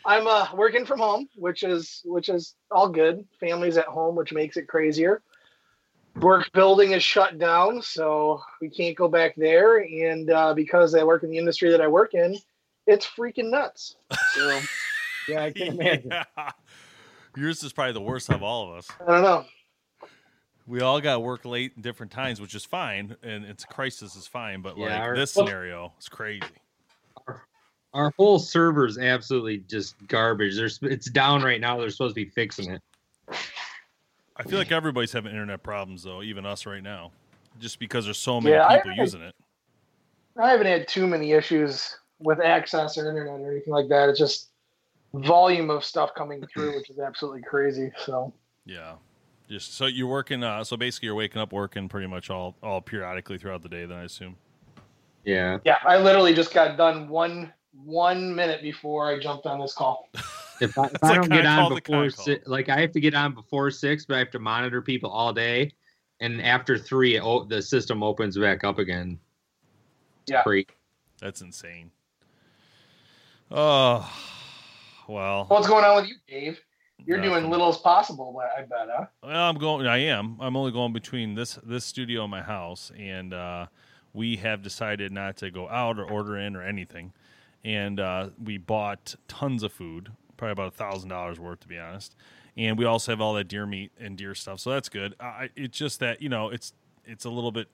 I'm 0.05 0.27
uh 0.27 0.49
working 0.55 0.87
from 0.87 0.99
home, 0.99 1.29
which 1.37 1.63
is 1.63 2.03
which 2.05 2.29
is 2.29 2.55
all 2.71 2.89
good. 2.89 3.25
Family's 3.41 3.77
at 3.77 3.87
home, 3.87 4.15
which 4.17 4.33
makes 4.33 4.57
it 4.57 4.67
crazier. 4.69 5.23
Work 6.21 6.53
building 6.53 6.93
is 6.93 7.03
shut 7.03 7.39
down, 7.39 7.83
so 7.83 8.41
we 8.61 8.69
can't 8.71 8.97
go 8.97 9.09
back 9.09 9.35
there. 9.37 9.79
And 9.79 10.31
uh, 10.31 10.55
because 10.55 10.95
I 10.95 11.03
work 11.03 11.25
in 11.25 11.31
the 11.31 11.39
industry 11.39 11.71
that 11.71 11.81
I 11.81 11.89
work 11.89 12.15
in, 12.15 12.37
it's 12.87 13.07
freaking 13.07 13.51
nuts. 13.51 13.97
So 14.35 14.61
yeah, 15.29 15.45
I 15.45 15.51
can 15.53 15.69
imagine. 15.79 16.11
Yeah. 16.11 16.51
Yours 17.37 17.63
is 17.65 17.73
probably 17.73 17.93
the 17.95 18.01
worst 18.01 18.31
of 18.31 18.43
all 18.43 18.71
of 18.71 18.79
us. 18.79 18.89
I 19.01 19.11
don't 19.11 19.23
know. 19.23 19.45
We 20.67 20.81
all 20.81 21.01
got 21.01 21.15
to 21.15 21.21
work 21.21 21.45
late 21.45 21.73
in 21.77 21.83
different 21.83 22.11
times, 22.13 22.41
which 22.41 22.55
is 22.55 22.65
fine, 22.65 23.17
and 23.23 23.45
it's 23.45 23.65
a 23.65 23.67
crisis 23.67 24.17
is 24.17 24.27
fine. 24.27 24.63
But 24.63 24.79
Yeah, 24.79 24.85
like 24.87 25.01
our- 25.01 25.17
this 25.17 25.35
Well- 25.37 25.47
scenario 25.47 25.93
is 25.99 26.09
crazy. 26.09 26.45
Our 27.93 28.13
whole 28.17 28.41
server 28.41 28.87
is 28.87 28.99
absolutely 28.99 29.59
just 29.59 29.95
garbage. 30.09 30.57
There's 30.57 30.81
it's 30.83 31.09
down 31.09 31.43
right 31.43 31.61
now. 31.61 31.79
They're 31.79 31.91
supposed 31.91 32.17
to 32.17 32.25
be 32.25 32.29
fixing 32.29 32.73
it. 32.73 32.83
I 34.37 34.43
feel 34.43 34.59
like 34.59 34.73
everybody's 34.73 35.13
having 35.13 35.31
internet 35.31 35.63
problems, 35.63 36.03
though, 36.03 36.21
even 36.21 36.45
us 36.45 36.67
right 36.67 36.83
now, 36.83 37.13
just 37.61 37.79
because 37.79 38.05
there's 38.05 38.19
so 38.19 38.41
many 38.41 38.57
Yeah, 38.57 38.77
people 38.83 38.93
using 38.97 39.21
it. 39.23 39.33
I 40.37 40.51
haven't 40.51 40.67
had 40.67 40.89
too 40.89 41.07
many 41.07 41.31
issues 41.33 41.97
with 42.25 42.41
access 42.41 42.99
or 42.99 43.09
internet 43.09 43.41
or 43.41 43.53
anything 43.53 43.73
like 43.73 43.89
that. 43.89 44.09
It's 44.09 44.19
just 44.19 44.49
volume 45.13 45.71
of 45.71 45.85
stuff 45.85 46.11
coming 46.17 46.43
through, 46.53 46.75
which 46.77 46.91
is 46.91 46.99
absolutely 46.99 47.43
crazy. 47.43 47.93
So 48.05 48.33
Yeah, 48.65 48.95
just 49.49 49.75
so 49.75 49.87
you're 49.87 50.09
working. 50.09 50.43
Uh, 50.43 50.65
so 50.65 50.77
basically, 50.77 51.07
you're 51.07 51.15
waking 51.15 51.41
up 51.41 51.53
working 51.53 51.89
pretty 51.89 52.09
much 52.09 52.31
all 52.31 52.57
all 52.63 52.81
periodically 52.81 53.39
throughout 53.39 53.63
the 53.63 53.69
day. 53.69 53.85
Then 53.85 53.99
I 53.99 54.05
assume. 54.05 54.37
Yeah. 55.25 55.59
yeah, 55.65 55.79
I 55.87 55.97
literally 55.99 56.35
just 56.35 56.53
got 56.53 56.77
done 56.77 57.09
one 57.09 57.53
one 57.73 58.35
minute 58.35 58.61
before 58.61 59.09
I 59.09 59.19
jumped 59.19 59.47
on 59.47 59.61
this 59.61 59.75
call. 59.75 60.09
If 60.61 60.79
I, 60.79 60.85
if 60.85 61.03
I 61.03 61.09
like 61.09 61.17
don't 61.17 61.31
get 61.31 61.47
on 61.47 61.69
before 61.69 62.05
Kai 62.05 62.09
six, 62.11 62.47
like 62.47 62.69
I 62.69 62.81
have 62.81 62.93
to 62.93 63.01
get 63.01 63.13
on 63.13 63.35
before 63.35 63.73
six, 63.73 64.07
but 64.07 64.15
I 64.15 64.19
have 64.21 64.31
to 64.31 64.39
monitor 64.39 64.81
people 64.81 65.11
all 65.11 65.33
day, 65.33 65.73
and 66.21 66.41
after 66.41 66.79
three, 66.79 67.19
the 67.49 67.61
system 67.61 68.05
opens 68.05 68.39
back 68.39 68.63
up 68.63 68.79
again. 68.79 69.19
It's 70.23 70.31
Yeah. 70.31 70.45
Great. 70.45 70.71
That's 71.21 71.41
insane. 71.41 71.91
Oh, 73.51 74.11
well. 75.09 75.45
What's 75.49 75.69
going 75.69 75.85
on 75.85 75.97
with 75.97 76.09
you, 76.09 76.17
Dave? 76.29 76.61
You're 77.07 77.21
doing 77.21 77.51
little 77.51 77.69
as 77.69 77.77
possible, 77.77 78.41
I 78.57 78.63
bet, 78.63 78.89
huh? 78.91 79.07
Well, 79.23 79.51
I'm 79.51 79.57
going. 79.57 79.87
I 79.87 79.99
am. 79.99 80.39
I'm 80.41 80.57
only 80.57 80.73
going 80.73 80.93
between 80.95 81.35
this 81.35 81.59
this 81.63 81.85
studio 81.85 82.23
and 82.23 82.31
my 82.31 82.41
house, 82.41 82.91
and 82.99 83.35
uh, 83.35 83.67
we 84.15 84.37
have 84.37 84.63
decided 84.63 85.13
not 85.13 85.37
to 85.39 85.51
go 85.51 85.69
out 85.69 85.99
or 85.99 86.05
order 86.11 86.39
in 86.39 86.57
or 86.57 86.63
anything. 86.63 87.13
And 87.63 88.01
uh, 88.01 88.31
we 88.43 88.57
bought 88.57 89.17
tons 89.29 89.63
of 89.63 89.73
food, 89.73 90.13
probably 90.37 90.53
about 90.53 90.69
a 90.69 90.77
thousand 90.77 91.11
dollars 91.11 91.39
worth, 91.39 91.61
to 91.61 91.69
be 91.69 91.79
honest. 91.79 92.15
And 92.57 92.79
we 92.79 92.87
also 92.87 93.13
have 93.13 93.21
all 93.21 93.35
that 93.35 93.49
deer 93.49 93.67
meat 93.67 93.93
and 93.99 94.17
deer 94.17 94.35
stuff, 94.35 94.61
so 94.61 94.71
that's 94.71 94.89
good. 94.89 95.15
I, 95.21 95.51
it's 95.57 95.77
just 95.77 96.01
that 96.01 96.23
you 96.23 96.31
know, 96.31 96.49
it's 96.49 96.73
it's 97.05 97.27
a 97.27 97.31
little 97.31 97.53
bit 97.53 97.69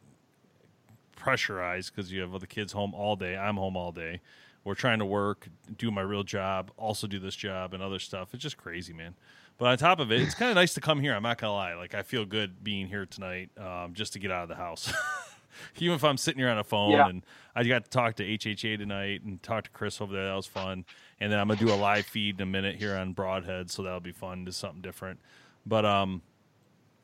pressurized 1.15 1.95
because 1.95 2.11
you 2.11 2.23
have 2.23 2.41
the 2.41 2.47
kids 2.49 2.73
home 2.73 2.95
all 2.95 3.15
day. 3.15 3.37
I'm 3.37 3.57
home 3.57 3.77
all 3.77 3.93
day. 3.93 4.21
We're 4.64 4.75
trying 4.75 4.99
to 4.99 5.07
work, 5.07 5.49
do 5.79 5.90
my 5.90 6.02
real 6.02 6.23
job, 6.23 6.71
also 6.76 7.07
do 7.07 7.19
this 7.19 7.35
job 7.35 7.73
and 7.75 7.83
other 7.83 7.99
stuff. 7.99 8.35
It's 8.35 8.43
just 8.43 8.57
crazy, 8.59 8.93
man. 8.93 9.14
But 9.59 9.67
on 9.69 9.79
top 9.79 10.00
of 10.00 10.11
it, 10.12 10.21
it's 10.23 10.35
kind 10.35 10.50
of 10.50 10.55
nice 10.55 10.75
to 10.75 10.81
come 10.81 11.00
here. 11.00 11.14
I'm 11.14 11.23
not 11.23 11.38
gonna 11.38 11.52
lie. 11.55 11.75
Like 11.75 11.95
I 11.95 12.02
feel 12.02 12.25
good 12.25 12.62
being 12.64 12.87
here 12.87 13.07
tonight, 13.07 13.50
um, 13.59 13.95
just 13.95 14.12
to 14.14 14.19
get 14.19 14.31
out 14.31 14.43
of 14.45 14.49
the 14.49 14.55
house. 14.57 14.93
Even 15.79 15.97
if 15.97 16.05
I'm 16.05 16.17
sitting 16.17 16.38
here 16.38 16.49
on 16.49 16.59
a 16.59 16.64
phone, 16.64 16.93
Yeah. 16.93 17.09
and 17.09 17.23
I 17.55 17.64
got 17.64 17.85
to 17.85 17.90
talk 17.90 18.14
to 18.17 18.25
HHA 18.25 18.79
tonight 18.79 19.23
and 19.25 19.43
talk 19.43 19.64
to 19.64 19.71
Chris 19.71 20.00
over 20.00 20.12
there. 20.14 20.26
That 20.29 20.35
was 20.37 20.47
fun. 20.47 20.85
And 21.21 21.31
then 21.33 21.38
I'm 21.38 21.49
gonna 21.49 21.59
do 21.61 21.73
a 21.73 21.75
live 21.75 22.07
feed 22.07 22.37
in 22.37 22.43
a 22.43 22.47
minute 22.50 22.76
here 22.76 22.97
on 22.97 23.12
Broadhead, 23.12 23.71
so 23.71 23.83
that'll 23.83 24.00
be 24.00 24.12
fun. 24.12 24.45
Do 24.45 24.52
something 24.52 24.81
different. 24.81 25.21
But 25.67 25.85
um, 25.85 26.23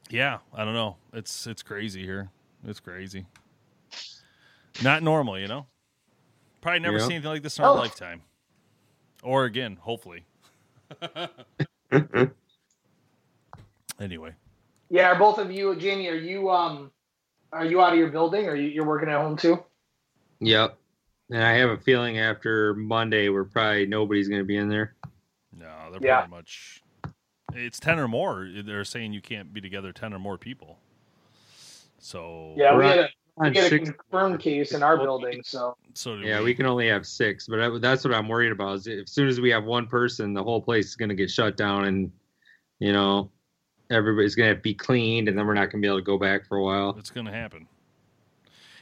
yeah, 0.08 0.38
I 0.54 0.64
don't 0.64 0.74
know. 0.74 0.96
It's 1.12 1.46
it's 1.46 1.62
crazy 1.62 2.04
here. 2.04 2.30
It's 2.66 2.80
crazy. 2.80 3.26
Not 4.82 5.02
normal, 5.02 5.38
you 5.38 5.48
know. 5.48 5.66
Probably 6.66 6.80
never 6.80 6.96
Yeah. 6.98 7.02
seen 7.04 7.12
anything 7.12 7.30
like 7.30 7.42
this 7.44 7.58
in 7.60 7.64
our 7.64 7.70
Oh. 7.70 7.74
lifetime. 7.74 8.22
Or 9.22 9.44
again, 9.44 9.76
hopefully. 9.76 10.24
anyway, 14.00 14.34
Yeah, 14.90 15.12
are 15.12 15.14
both 15.16 15.38
of 15.38 15.52
you, 15.52 15.76
Jamie, 15.76 16.08
are 16.08 16.16
you 16.16 16.50
um 16.50 16.90
are 17.52 17.64
you 17.64 17.80
out 17.80 17.92
of 17.92 17.98
your 18.00 18.08
building 18.10 18.48
or 18.48 18.56
you, 18.56 18.66
you're 18.68 18.84
working 18.84 19.08
at 19.08 19.20
home 19.20 19.36
too? 19.36 19.64
Yep. 20.40 20.76
And 21.30 21.44
I 21.44 21.52
have 21.52 21.70
a 21.70 21.76
feeling 21.78 22.18
after 22.18 22.74
Monday, 22.74 23.28
we're 23.28 23.44
probably 23.44 23.86
nobody's 23.86 24.26
going 24.28 24.40
to 24.40 24.44
be 24.44 24.56
in 24.56 24.68
there. 24.68 24.96
no, 25.52 25.92
they're 25.92 26.00
Yeah. 26.02 26.22
pretty 26.22 26.30
much. 26.32 26.82
It's 27.54 27.78
ten 27.78 28.00
or 28.00 28.08
more. 28.08 28.50
They're 28.52 28.82
saying 28.82 29.12
you 29.12 29.20
can't 29.20 29.54
be 29.54 29.60
together 29.60 29.92
ten 29.92 30.12
or 30.12 30.18
more 30.18 30.36
people. 30.36 30.80
So 32.00 32.54
Yeah, 32.56 32.72
we 32.72 32.78
We're 32.78 32.82
had 32.88 32.98
a, 32.98 33.02
On 33.04 33.08
we 33.36 33.54
had 33.54 33.72
a 33.72 33.78
confirmed 33.78 34.40
case 34.40 34.72
in 34.72 34.82
our 34.82 34.96
building, 34.96 35.42
so 35.44 35.76
so 35.94 36.16
do 36.16 36.22
yeah, 36.22 36.40
we 36.42 36.54
can 36.54 36.66
only 36.66 36.88
have 36.88 37.06
six, 37.06 37.46
but 37.46 37.60
I, 37.60 37.78
that's 37.78 38.04
what 38.04 38.14
I'm 38.14 38.28
worried 38.28 38.52
about. 38.52 38.76
Is 38.76 38.88
as 38.88 39.10
soon 39.12 39.28
as 39.28 39.40
we 39.40 39.50
have 39.50 39.64
one 39.64 39.86
person, 39.86 40.32
the 40.32 40.42
whole 40.42 40.60
place 40.60 40.86
is 40.86 40.96
going 40.96 41.10
to 41.10 41.14
get 41.14 41.30
shut 41.30 41.56
down, 41.56 41.84
and 41.84 42.10
you 42.78 42.92
know, 42.92 43.30
everybody's 43.90 44.34
going 44.34 44.54
to 44.54 44.60
be 44.60 44.74
cleaned, 44.74 45.28
and 45.28 45.38
then 45.38 45.46
we're 45.46 45.54
not 45.54 45.70
going 45.70 45.82
to 45.82 45.86
be 45.86 45.88
able 45.88 45.98
to 45.98 46.04
go 46.04 46.18
back 46.18 46.46
for 46.46 46.56
a 46.58 46.62
while. 46.62 46.94
It's 46.98 47.10
going 47.10 47.26
to 47.26 47.32
happen. 47.32 47.66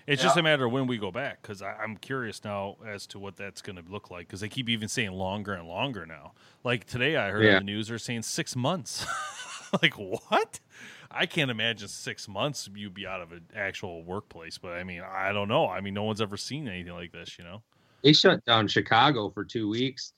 It's 0.06 0.20
Yeah. 0.20 0.26
just 0.28 0.36
a 0.36 0.42
matter 0.42 0.66
of 0.66 0.72
when 0.72 0.86
we 0.86 0.98
go 0.98 1.10
back 1.10 1.40
because 1.40 1.62
I'm 1.62 1.96
curious 1.96 2.44
now 2.44 2.76
as 2.86 3.06
to 3.08 3.18
what 3.18 3.36
that's 3.36 3.62
going 3.62 3.76
to 3.76 3.90
look 3.90 4.10
like 4.10 4.26
because 4.26 4.40
they 4.40 4.48
keep 4.50 4.68
even 4.68 4.86
saying 4.86 5.12
longer 5.12 5.54
and 5.54 5.66
longer 5.66 6.04
now. 6.04 6.32
Like 6.62 6.84
today, 6.84 7.16
I 7.16 7.30
heard 7.30 7.42
Yeah. 7.44 7.54
on 7.54 7.60
the 7.60 7.72
news 7.72 7.88
they're 7.88 7.98
saying 7.98 8.22
six 8.22 8.54
months. 8.54 9.06
like 9.82 9.94
what? 9.94 10.60
I 11.10 11.26
can't 11.26 11.50
imagine 11.50 11.88
six 11.88 12.28
months 12.28 12.68
you'd 12.74 12.94
be 12.94 13.06
out 13.06 13.20
of 13.20 13.32
an 13.32 13.42
actual 13.54 14.02
workplace. 14.02 14.58
But 14.58 14.72
I 14.72 14.84
mean, 14.84 15.02
I 15.02 15.32
don't 15.32 15.48
know. 15.48 15.68
I 15.68 15.80
mean, 15.80 15.94
no 15.94 16.04
one's 16.04 16.20
ever 16.20 16.36
seen 16.36 16.68
anything 16.68 16.92
like 16.92 17.12
this, 17.12 17.38
you 17.38 17.44
know. 17.44 17.62
They 18.02 18.12
shut 18.12 18.44
down 18.44 18.68
Chicago 18.68 19.30
for 19.30 19.44
two 19.44 19.68
weeks. 19.68 20.12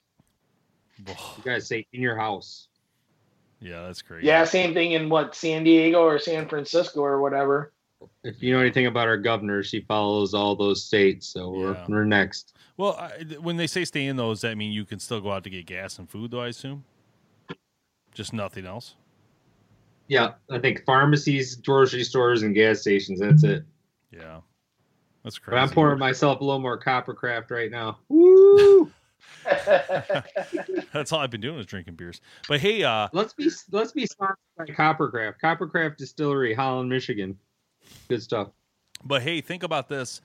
You 1.07 1.15
guys 1.45 1.67
stay 1.67 1.87
in 1.93 2.01
your 2.01 2.17
house. 2.17 2.69
Yeah, 3.61 3.87
that's 3.87 4.03
crazy. 4.03 4.27
Yeah, 4.27 4.45
same 4.45 4.75
thing 4.75 4.93
in 4.93 5.09
what 5.09 5.35
San 5.35 5.65
Diego 5.65 6.03
or 6.03 6.19
San 6.19 6.49
Francisco 6.49 7.01
or 7.01 7.21
whatever. 7.21 7.73
If 8.25 8.43
you 8.43 8.53
know 8.53 8.61
anything 8.61 8.87
about 8.87 9.09
our 9.09 9.17
governor, 9.17 9.63
she 9.63 9.81
follows 9.81 10.35
all 10.35 10.57
those 10.57 10.85
states. 10.85 11.27
So 11.27 11.51
we're, 11.51 11.85
we're 11.89 12.05
next. 12.05 12.55
Well, 12.77 12.97
I, 12.97 13.23
when 13.41 13.57
they 13.57 13.67
say 13.67 13.85
stay 13.85 14.07
in 14.07 14.17
those, 14.17 14.43
that 14.43 14.57
mean 14.57 14.73
you 14.73 14.85
can 14.85 14.99
still 14.99 15.21
go 15.21 15.33
out 15.33 15.45
to 15.45 15.51
get 15.51 15.67
gas 15.67 15.99
and 15.99 16.09
food, 16.09 16.31
though. 16.31 16.41
I 16.41 16.49
assume. 16.49 16.85
Just 18.13 18.33
nothing 18.33 18.67
else. 18.67 18.95
Yeah, 20.09 20.35
I 20.51 20.59
think 20.59 20.85
pharmacies, 20.85 21.57
grocery 21.57 22.05
stores, 22.05 22.43
and 22.43 22.55
gas 22.55 22.81
stations. 22.81 23.21
That's 23.21 23.45
it. 23.45 23.65
Yeah, 24.11 24.41
that's 25.25 25.39
But 25.39 25.59
I'm 25.59 25.71
pouring 25.71 25.99
myself 25.99 26.41
a 26.41 26.45
little 26.45 26.61
more 26.61 26.79
Coppercraft 26.79 27.51
right 27.51 27.71
now. 27.71 27.99
Woo! 28.09 28.91
That's 30.93 31.13
all 31.13 31.21
I've 31.21 31.31
been 31.31 31.41
doing 31.41 31.59
is 31.59 31.67
drinking 31.67 31.95
beers. 31.95 32.21
But 32.49 32.61
hey, 32.61 32.85
uh, 32.85 33.09
Let's 33.13 33.33
be 33.33 33.51
let's 33.71 33.93
be 33.93 34.07
sponsored 34.07 34.37
by 34.57 34.65
Coppercraft. 34.67 35.35
Coppercraft 35.43 35.97
Distillery, 35.97 36.55
Holland, 36.55 36.89
Michigan. 36.89 37.39
Good 38.09 38.23
stuff. 38.23 38.49
But 39.05 39.23
hey, 39.23 39.41
think 39.41 39.63
about 39.63 39.89
this. 39.89 40.21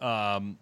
Um, 0.00 0.58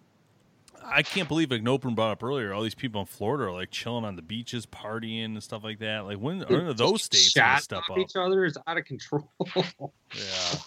I 0.84 1.02
can't 1.02 1.28
believe 1.28 1.50
like 1.50 1.62
Nopin 1.62 1.94
brought 1.94 2.10
up 2.10 2.22
earlier. 2.22 2.52
All 2.52 2.62
these 2.62 2.74
people 2.74 3.00
in 3.00 3.06
Florida 3.06 3.44
are 3.44 3.52
like 3.52 3.70
chilling 3.70 4.04
on 4.04 4.16
the 4.16 4.22
beaches, 4.22 4.66
partying 4.66 5.26
and 5.26 5.42
stuff 5.42 5.64
like 5.64 5.78
that. 5.80 6.04
Like 6.04 6.18
when 6.18 6.40
when 6.40 6.66
are 6.66 6.72
those 6.72 7.04
states 7.04 7.32
gonna 7.34 7.60
step 7.60 7.82
up? 7.90 7.98
each 7.98 8.16
other 8.16 8.44
is 8.44 8.56
out 8.66 8.78
of 8.78 8.84
control. 8.84 9.30
Yeah, 10.12 10.58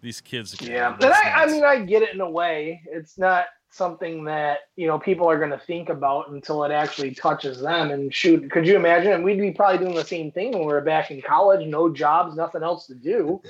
these 0.00 0.20
kids. 0.20 0.56
Yeah, 0.60 0.96
that's 1.00 1.18
and 1.18 1.28
I, 1.28 1.42
I 1.42 1.46
mean, 1.46 1.64
I 1.64 1.80
get 1.80 2.02
it 2.02 2.14
in 2.14 2.20
a 2.20 2.30
way. 2.30 2.80
It's 2.86 3.18
not 3.18 3.46
something 3.70 4.24
that 4.24 4.60
you 4.76 4.86
know 4.86 4.98
people 4.98 5.28
are 5.28 5.38
going 5.38 5.50
to 5.50 5.58
think 5.58 5.88
about 5.88 6.30
until 6.30 6.62
it 6.64 6.70
actually 6.70 7.14
touches 7.14 7.60
them. 7.60 7.90
And 7.90 8.14
shoot, 8.14 8.48
could 8.50 8.66
you 8.66 8.76
imagine? 8.76 9.12
And 9.12 9.24
we'd 9.24 9.40
be 9.40 9.50
probably 9.50 9.78
doing 9.78 9.96
the 9.96 10.04
same 10.04 10.30
thing 10.30 10.52
when 10.52 10.60
we 10.60 10.72
were 10.72 10.80
back 10.80 11.10
in 11.10 11.20
college. 11.20 11.66
No 11.66 11.92
jobs, 11.92 12.36
nothing 12.36 12.62
else 12.62 12.86
to 12.86 12.94
do. 12.94 13.42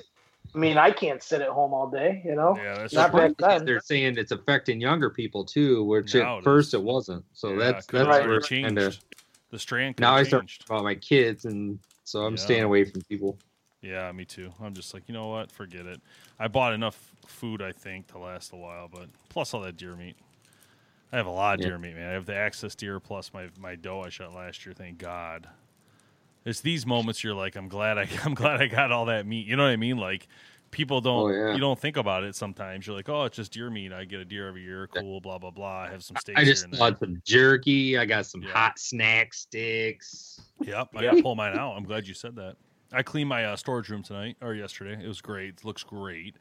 I 0.54 0.58
mean, 0.58 0.78
I 0.78 0.90
can't 0.90 1.22
sit 1.22 1.40
at 1.42 1.48
home 1.48 1.72
all 1.74 1.88
day. 1.90 2.22
You 2.24 2.34
know, 2.34 2.56
yeah, 2.56 2.74
that's 2.78 2.94
not 2.94 3.10
true. 3.10 3.20
back 3.20 3.36
then. 3.38 3.64
They're 3.64 3.80
saying 3.80 4.16
it's 4.18 4.32
affecting 4.32 4.80
younger 4.80 5.10
people 5.10 5.44
too, 5.44 5.84
which 5.84 6.14
Now 6.14 6.34
at 6.36 6.38
it 6.38 6.44
first 6.44 6.68
is. 6.68 6.74
it 6.74 6.82
wasn't. 6.82 7.24
So 7.34 7.50
Yeah, 7.50 7.56
that's 7.72 7.86
could've 7.86 8.06
that's 8.06 8.16
Right. 8.18 8.22
where 8.26 8.30
already 8.38 8.38
it's 8.38 8.48
kinda- 8.48 8.80
changed. 8.82 9.04
The 9.50 9.58
strand. 9.58 9.98
now 9.98 10.14
I 10.14 10.24
could've 10.24 10.28
start 10.50 10.52
about 10.66 10.84
my 10.84 10.94
kids, 10.94 11.44
and 11.46 11.78
so 12.04 12.20
I'm 12.26 12.34
Yeah. 12.34 12.42
staying 12.42 12.62
away 12.64 12.84
from 12.84 13.00
people. 13.02 13.38
Yeah, 13.80 14.10
me 14.12 14.24
too. 14.24 14.52
I'm 14.60 14.74
just 14.74 14.92
like, 14.92 15.04
you 15.06 15.14
know 15.14 15.28
what? 15.28 15.50
Forget 15.52 15.86
it. 15.86 16.00
I 16.38 16.48
bought 16.48 16.72
enough 16.74 17.12
food, 17.26 17.62
I 17.62 17.72
think, 17.72 18.08
to 18.08 18.18
last 18.18 18.52
a 18.52 18.56
while, 18.56 18.88
but 18.88 19.08
plus 19.28 19.54
all 19.54 19.60
that 19.62 19.76
deer 19.76 19.94
meat. 19.96 20.16
I 21.12 21.16
have 21.16 21.26
a 21.26 21.30
lot 21.30 21.54
of 21.54 21.60
Yeah. 21.62 21.68
deer 21.68 21.78
meat, 21.78 21.94
man. 21.94 22.10
I 22.10 22.12
have 22.12 22.26
the 22.26 22.34
access 22.34 22.74
deer 22.74 23.00
plus 23.00 23.32
my 23.32 23.48
my 23.58 23.74
doe 23.76 24.00
I 24.02 24.08
shot 24.10 24.34
last 24.34 24.66
year. 24.66 24.74
Thank 24.74 24.98
God. 24.98 25.48
It's 26.44 26.60
these 26.60 26.86
moments 26.86 27.22
you're 27.22 27.34
like, 27.34 27.56
I'm 27.56 27.68
glad 27.68 27.98
I 27.98 28.08
I'm 28.24 28.34
glad 28.34 28.60
I 28.62 28.66
got 28.66 28.92
all 28.92 29.06
that 29.06 29.26
meat. 29.26 29.46
You 29.46 29.56
know 29.56 29.64
what 29.64 29.70
I 29.70 29.76
mean? 29.76 29.98
Like 29.98 30.28
people 30.70 31.00
don't 31.00 31.30
Oh, 31.30 31.34
yeah. 31.34 31.52
you 31.54 31.58
don't 31.60 31.78
think 31.78 31.96
about 31.96 32.24
it 32.24 32.34
sometimes. 32.34 32.86
You're 32.86 32.94
like, 32.96 33.08
oh, 33.08 33.24
it's 33.24 33.36
just 33.36 33.52
deer 33.52 33.70
meat. 33.70 33.92
I 33.92 34.04
get 34.04 34.20
a 34.20 34.24
deer 34.24 34.48
every 34.48 34.62
year. 34.62 34.86
Cool, 34.86 35.20
blah 35.20 35.38
blah 35.38 35.50
blah. 35.50 35.82
I 35.84 35.90
have 35.90 36.02
some 36.04 36.16
steaks 36.16 36.38
I 36.40 36.44
just 36.44 36.70
bought 36.72 36.98
some 36.98 37.20
jerky. 37.24 37.96
I 37.98 38.04
got 38.04 38.26
some 38.26 38.42
Yeah. 38.42 38.52
hot 38.52 38.78
snack 38.78 39.34
sticks. 39.34 40.40
Yep, 40.62 40.88
I 40.96 41.02
gotta 41.02 41.22
pull 41.22 41.34
mine 41.36 41.54
out. 41.58 41.76
I'm 41.76 41.84
glad 41.84 42.06
you 42.06 42.14
said 42.14 42.36
that. 42.36 42.56
I 42.92 43.02
cleaned 43.02 43.28
my 43.28 43.44
uh, 43.44 43.56
storage 43.56 43.90
room 43.90 44.02
tonight 44.02 44.36
or 44.40 44.54
yesterday. 44.54 45.02
It 45.02 45.06
was 45.08 45.20
great. 45.20 45.54
It 45.58 45.64
looks 45.64 45.82
great. 45.84 46.36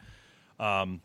Um, 0.60 1.02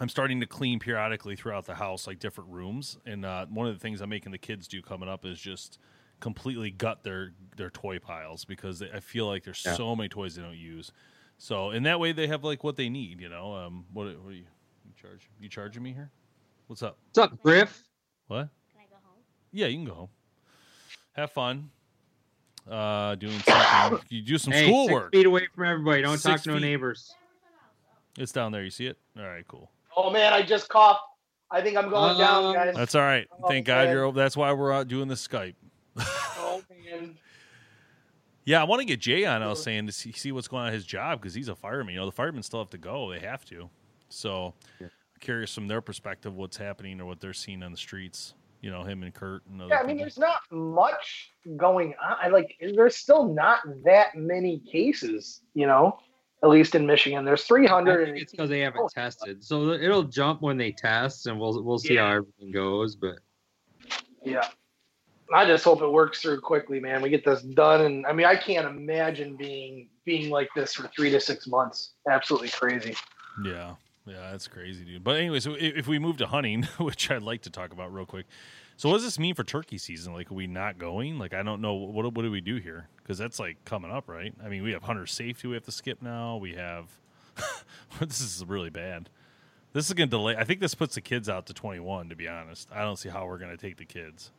I'm 0.00 0.08
starting 0.08 0.40
to 0.40 0.46
clean 0.46 0.80
periodically 0.80 1.36
throughout 1.36 1.66
the 1.66 1.74
house, 1.74 2.06
like 2.08 2.18
different 2.18 2.50
rooms. 2.50 2.98
And 3.06 3.24
uh, 3.24 3.46
one 3.46 3.68
of 3.68 3.74
the 3.74 3.78
things 3.78 4.00
I'm 4.00 4.08
making 4.08 4.32
the 4.32 4.38
kids 4.38 4.66
do 4.66 4.82
coming 4.82 5.08
up 5.08 5.24
is 5.24 5.38
just 5.38 5.78
completely 6.22 6.70
gut 6.70 7.02
their 7.02 7.32
their 7.56 7.68
toy 7.68 7.98
piles 7.98 8.46
because 8.46 8.78
they, 8.78 8.90
I 8.90 9.00
feel 9.00 9.26
like 9.26 9.44
there's 9.44 9.62
Yeah. 9.66 9.74
so 9.74 9.94
many 9.94 10.08
toys 10.08 10.36
they 10.36 10.42
don't 10.42 10.56
use. 10.56 10.90
So 11.36 11.70
in 11.70 11.82
that 11.82 12.00
way, 12.00 12.12
they 12.12 12.28
have 12.28 12.44
like 12.44 12.64
what 12.64 12.76
they 12.76 12.88
need. 12.88 13.20
You 13.20 13.28
know, 13.28 13.52
um, 13.54 13.84
what, 13.92 14.06
what 14.22 14.30
are 14.30 14.32
you, 14.32 14.44
you 14.86 14.92
charge? 14.98 15.28
You 15.38 15.50
charging 15.50 15.82
me 15.82 15.92
here? 15.92 16.10
What's 16.68 16.82
up? 16.82 16.96
What's 17.08 17.18
up, 17.18 17.42
Griff? 17.42 17.82
What? 18.28 18.48
Can 18.72 18.80
I 18.80 18.84
go 18.88 18.96
home? 19.04 19.18
Yeah, 19.50 19.66
you 19.66 19.76
can 19.76 19.84
go 19.84 19.94
home. 19.94 20.08
Have 21.12 21.32
fun. 21.32 21.68
Uh, 22.70 23.16
doing 23.16 23.40
something. 23.40 23.98
You 24.08 24.22
do 24.22 24.38
some 24.38 24.52
Hey, 24.52 24.66
schoolwork. 24.66 25.12
Six 25.12 25.18
feet 25.18 25.26
away 25.26 25.48
from 25.54 25.64
everybody. 25.64 26.00
Don't 26.00 26.12
Six 26.18 26.22
talk 26.22 26.42
to 26.44 26.50
no 26.52 26.58
neighbors. 26.58 27.12
It's 28.16 28.30
down 28.32 28.52
there. 28.52 28.62
You 28.62 28.70
see 28.70 28.86
it? 28.86 28.96
All 29.18 29.26
right, 29.26 29.46
cool. 29.48 29.68
Oh 29.96 30.10
man, 30.10 30.32
I 30.32 30.42
just 30.42 30.68
coughed. 30.68 31.00
I 31.50 31.60
think 31.60 31.76
I'm 31.76 31.90
going 31.90 32.16
down, 32.16 32.44
Um, 32.44 32.54
guys. 32.54 32.74
That's 32.74 32.94
all 32.94 33.02
right. 33.02 33.26
Oh, 33.42 33.48
Thank 33.48 33.66
God 33.66 33.86
man. 33.88 33.96
you're. 33.96 34.12
That's 34.12 34.36
why 34.36 34.52
we're 34.52 34.72
out 34.72 34.88
doing 34.88 35.08
the 35.08 35.16
Skype. 35.16 35.54
Oh 35.98 36.62
man. 36.70 37.16
Yeah, 38.44 38.60
I 38.60 38.64
want 38.64 38.80
to 38.80 38.84
get 38.86 38.98
Jay 39.00 39.24
on. 39.24 39.42
I 39.42 39.48
was 39.48 39.62
saying 39.62 39.86
to 39.86 39.92
see, 39.92 40.10
see 40.12 40.32
what's 40.32 40.48
going 40.48 40.62
on 40.62 40.68
at 40.68 40.74
his 40.74 40.84
job 40.84 41.20
because 41.20 41.32
he's 41.34 41.48
a 41.48 41.54
fireman. 41.54 41.94
You 41.94 42.00
know, 42.00 42.06
the 42.06 42.12
firemen 42.12 42.42
still 42.42 42.58
have 42.60 42.70
to 42.70 42.78
go; 42.78 43.10
they 43.10 43.20
have 43.20 43.44
to. 43.46 43.70
So, 44.08 44.54
Yeah. 44.80 44.88
curious 45.20 45.54
from 45.54 45.68
their 45.68 45.80
perspective 45.80 46.34
what's 46.34 46.56
happening 46.56 47.00
or 47.00 47.06
what 47.06 47.20
they're 47.20 47.32
seeing 47.32 47.62
on 47.62 47.70
the 47.70 47.78
streets. 47.78 48.34
You 48.60 48.70
know, 48.70 48.82
him 48.84 49.02
and 49.02 49.12
Kurt 49.14 49.44
and 49.46 49.60
other 49.60 49.70
Yeah, 49.70 49.78
I 49.78 49.82
mean, 49.82 49.96
people. 49.96 50.04
there's 50.04 50.18
not 50.18 50.40
much 50.50 51.30
going 51.56 51.94
on. 52.02 52.16
I 52.20 52.28
like, 52.28 52.56
there's 52.74 52.96
still 52.96 53.32
not 53.32 53.60
that 53.84 54.14
many 54.16 54.58
cases. 54.60 55.42
You 55.54 55.66
know, 55.66 55.98
at 56.42 56.48
least 56.48 56.74
in 56.74 56.86
Michigan, 56.86 57.24
there's 57.24 57.42
I 57.44 57.46
300. 57.46 58.06
think 58.06 58.22
it's 58.22 58.32
because 58.32 58.50
they 58.50 58.60
haven't 58.60 58.90
tested. 58.92 59.42
So 59.44 59.70
it'll 59.70 60.04
jump 60.04 60.42
when 60.42 60.56
they 60.56 60.72
test, 60.72 61.26
and 61.26 61.38
we'll 61.38 61.62
we'll 61.62 61.78
see 61.78 61.94
Yeah. 61.94 62.08
how 62.08 62.16
everything 62.16 62.50
goes. 62.52 62.96
But 62.96 63.18
Yeah. 64.24 64.48
I 65.34 65.46
just 65.46 65.64
hope 65.64 65.82
it 65.82 65.88
works 65.90 66.20
through 66.20 66.40
quickly, 66.40 66.80
man. 66.80 67.02
We 67.02 67.10
get 67.10 67.24
this 67.24 67.42
done, 67.42 67.82
and 67.82 68.06
I 68.06 68.12
mean, 68.12 68.26
I 68.26 68.36
can't 68.36 68.66
imagine 68.66 69.36
being 69.36 69.88
being 70.04 70.30
like 70.30 70.48
this 70.54 70.74
for 70.74 70.88
three 70.88 71.10
to 71.10 71.20
six 71.20 71.46
months. 71.46 71.92
Absolutely 72.08 72.48
crazy. 72.48 72.96
Yeah, 73.44 73.74
yeah, 74.06 74.30
that's 74.30 74.48
crazy, 74.48 74.84
dude. 74.84 75.04
But 75.04 75.16
anyway, 75.16 75.40
so 75.40 75.54
if, 75.58 75.86
we 75.86 75.98
move 75.98 76.18
to 76.18 76.26
hunting, 76.26 76.64
which 76.78 77.10
I'd 77.10 77.22
like 77.22 77.42
to 77.42 77.50
talk 77.50 77.72
about 77.72 77.92
real 77.92 78.06
quick. 78.06 78.26
So 78.76 78.88
what 78.88 78.96
does 78.96 79.04
this 79.04 79.18
mean 79.18 79.34
for 79.34 79.44
turkey 79.44 79.78
season? 79.78 80.12
Like, 80.12 80.30
are 80.30 80.34
we 80.34 80.46
not 80.46 80.78
going? 80.78 81.18
Like, 81.18 81.34
I 81.34 81.42
don't 81.42 81.60
know. 81.60 81.74
What 81.74 82.12
what 82.12 82.22
do 82.22 82.30
we 82.30 82.40
do 82.40 82.56
here? 82.56 82.88
Because 83.02 83.18
that's 83.18 83.38
like 83.38 83.64
coming 83.64 83.90
up, 83.90 84.08
right? 84.08 84.34
I 84.44 84.48
mean, 84.48 84.62
we 84.62 84.72
have 84.72 84.82
hunter 84.82 85.06
safety 85.06 85.48
we 85.48 85.54
have 85.54 85.64
to 85.64 85.72
skip 85.72 86.02
now. 86.02 86.36
We 86.36 86.54
have 86.54 86.86
this 88.00 88.20
is 88.20 88.44
really 88.46 88.70
bad. 88.70 89.08
This 89.72 89.86
is 89.86 89.94
going 89.94 90.10
to 90.10 90.16
delay. 90.16 90.36
I 90.36 90.44
think 90.44 90.60
this 90.60 90.74
puts 90.74 90.96
the 90.96 91.00
kids 91.00 91.28
out 91.28 91.46
to 91.46 91.54
21. 91.54 92.10
To 92.10 92.16
be 92.16 92.28
honest, 92.28 92.68
I 92.72 92.82
don't 92.82 92.98
see 92.98 93.08
how 93.08 93.26
we're 93.26 93.38
going 93.38 93.56
to 93.56 93.56
take 93.56 93.78
the 93.78 93.86
kids. 93.86 94.30